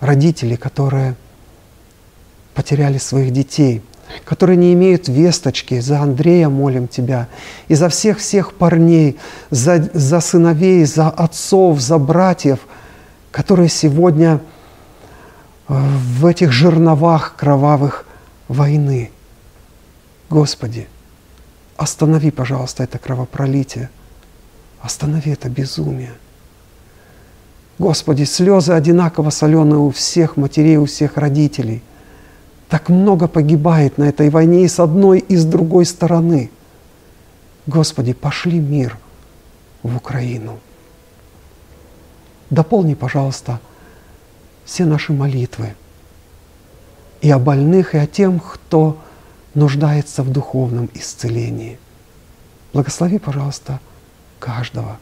родителей, 0.00 0.56
которые 0.56 1.14
потеряли 2.54 2.98
своих 2.98 3.32
детей, 3.32 3.82
которые 4.24 4.56
не 4.56 4.72
имеют 4.72 5.08
весточки. 5.08 5.80
За 5.80 6.00
Андрея 6.00 6.48
молим 6.48 6.88
Тебя. 6.88 7.28
И 7.68 7.74
за 7.74 7.88
всех-всех 7.88 8.54
парней, 8.54 9.18
за, 9.50 9.88
за 9.92 10.20
сыновей, 10.20 10.84
за 10.84 11.08
отцов, 11.08 11.80
за 11.80 11.98
братьев, 11.98 12.60
которые 13.30 13.68
сегодня 13.68 14.40
э, 15.68 15.74
в 15.74 16.26
этих 16.26 16.52
жерновах 16.52 17.34
кровавых 17.36 18.06
войны. 18.48 19.10
Господи, 20.30 20.88
останови, 21.76 22.30
пожалуйста, 22.30 22.84
это 22.84 22.98
кровопролитие. 22.98 23.90
Останови 24.80 25.32
это 25.32 25.48
безумие. 25.48 26.12
Господи, 27.78 28.24
слезы 28.24 28.72
одинаково 28.72 29.30
соленые 29.30 29.78
у 29.78 29.90
всех 29.90 30.36
матерей, 30.36 30.76
у 30.76 30.86
всех 30.86 31.16
родителей. 31.16 31.82
Так 32.68 32.88
много 32.88 33.28
погибает 33.28 33.98
на 33.98 34.04
этой 34.04 34.30
войне 34.30 34.64
и 34.64 34.68
с 34.68 34.78
одной, 34.78 35.18
и 35.18 35.36
с 35.36 35.44
другой 35.44 35.84
стороны. 35.84 36.50
Господи, 37.66 38.12
пошли 38.12 38.58
мир 38.58 38.98
в 39.82 39.96
Украину. 39.96 40.60
Дополни, 42.50 42.94
пожалуйста, 42.94 43.58
все 44.64 44.84
наши 44.84 45.12
молитвы 45.12 45.74
и 47.20 47.30
о 47.30 47.38
больных, 47.38 47.94
и 47.94 47.98
о 47.98 48.06
тем, 48.06 48.38
кто 48.38 48.98
нуждается 49.54 50.22
в 50.22 50.30
духовном 50.30 50.90
исцелении. 50.94 51.78
Благослови, 52.72 53.18
пожалуйста, 53.18 53.80
каждого. 54.38 54.98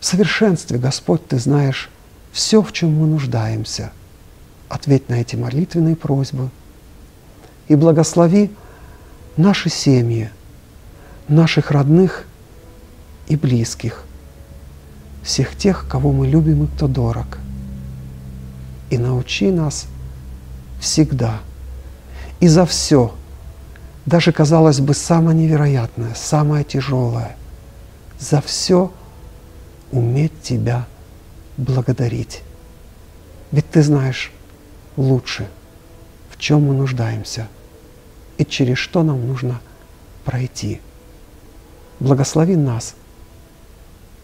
В 0.00 0.04
совершенстве, 0.04 0.78
Господь, 0.78 1.26
Ты 1.26 1.38
знаешь 1.38 1.90
все, 2.32 2.62
в 2.62 2.72
чем 2.72 2.94
мы 2.98 3.06
нуждаемся. 3.06 3.92
Ответь 4.68 5.08
на 5.08 5.14
эти 5.14 5.36
молитвенные 5.36 5.96
просьбы 5.96 6.50
и 7.68 7.76
благослови 7.76 8.50
наши 9.36 9.70
семьи, 9.70 10.30
наших 11.28 11.70
родных 11.70 12.26
и 13.28 13.36
близких, 13.36 14.04
всех 15.22 15.56
тех, 15.56 15.86
кого 15.88 16.12
мы 16.12 16.26
любим 16.26 16.64
и 16.64 16.66
кто 16.68 16.88
дорог. 16.88 17.38
И 18.90 18.98
научи 18.98 19.50
нас 19.50 19.86
всегда 20.80 21.40
и 22.40 22.48
за 22.48 22.66
все, 22.66 23.14
даже, 24.04 24.32
казалось 24.32 24.80
бы, 24.80 24.94
самое 24.94 25.36
невероятное, 25.36 26.14
самое 26.14 26.64
тяжелое, 26.64 27.36
за 28.18 28.40
все 28.40 28.92
уметь 29.90 30.42
Тебя 30.42 30.86
благодарить. 31.56 32.42
Ведь 33.52 33.70
Ты 33.70 33.82
знаешь 33.82 34.32
лучше, 34.96 35.48
в 36.30 36.38
чем 36.38 36.64
мы 36.64 36.74
нуждаемся 36.74 37.48
и 38.38 38.44
через 38.44 38.78
что 38.78 39.02
нам 39.02 39.26
нужно 39.26 39.60
пройти. 40.24 40.80
Благослови 42.00 42.56
нас, 42.56 42.94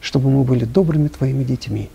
чтобы 0.00 0.30
мы 0.30 0.44
были 0.44 0.64
добрыми 0.64 1.08
Твоими 1.08 1.44
детьми. 1.44 1.90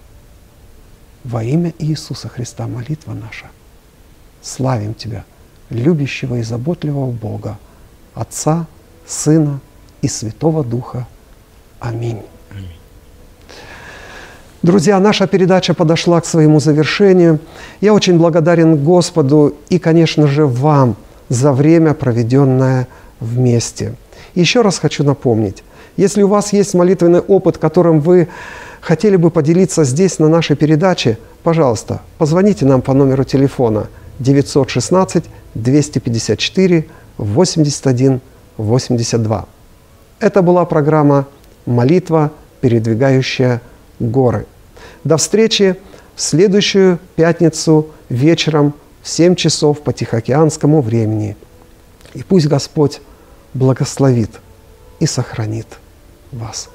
Во 1.23 1.43
имя 1.43 1.73
Иисуса 1.77 2.29
Христа 2.29 2.67
молитва 2.67 3.13
наша. 3.13 3.47
Славим 4.41 4.93
Тебя, 4.93 5.25
любящего 5.69 6.35
и 6.35 6.43
заботливого 6.43 7.11
Бога, 7.11 7.57
Отца, 8.13 8.65
Сына 9.05 9.59
и 10.01 10.07
Святого 10.07 10.63
Духа. 10.63 11.07
Аминь. 11.79 12.21
Друзья, 14.63 14.99
наша 14.99 15.27
передача 15.27 15.73
подошла 15.73 16.19
к 16.19 16.25
своему 16.25 16.59
завершению. 16.59 17.39
Я 17.79 17.93
очень 17.93 18.17
благодарен 18.17 18.83
Господу 18.83 19.53
и, 19.69 19.77
конечно 19.77 20.27
же, 20.27 20.45
вам 20.45 20.95
за 21.29 21.53
время, 21.53 21.93
проведенное 21.93 22.87
вместе. 23.19 23.95
Еще 24.35 24.61
раз 24.61 24.79
хочу 24.79 25.03
напомнить, 25.03 25.63
если 25.95 26.23
у 26.23 26.27
вас 26.27 26.53
есть 26.53 26.73
молитвенный 26.73 27.19
опыт, 27.19 27.57
которым 27.57 28.01
вы 28.01 28.27
хотели 28.81 29.15
бы 29.15 29.29
поделиться 29.29 29.83
здесь, 29.83 30.19
на 30.19 30.27
нашей 30.27 30.55
передаче, 30.55 31.17
пожалуйста, 31.43 32.01
позвоните 32.17 32.65
нам 32.65 32.81
по 32.81 32.93
номеру 32.93 33.23
телефона 33.23 33.87
916 34.19 35.25
254 35.53 36.85
81 37.17 38.21
82. 38.57 39.45
Это 40.19 40.41
была 40.41 40.65
программа 40.65 41.27
«Молитва, 41.65 42.31
передвигающая 42.61 43.61
горы». 43.99 44.45
До 45.03 45.17
встречи 45.17 45.75
в 46.15 46.21
следующую 46.21 46.99
пятницу 47.15 47.91
вечером 48.09 48.73
в 49.01 49.09
7 49.09 49.35
часов 49.35 49.81
по 49.81 49.93
Тихоокеанскому 49.93 50.81
времени. 50.81 51.37
И 52.13 52.23
пусть 52.23 52.47
Господь 52.47 53.01
благословит 53.53 54.31
и 54.99 55.05
сохранит 55.05 55.67
вас. 56.31 56.69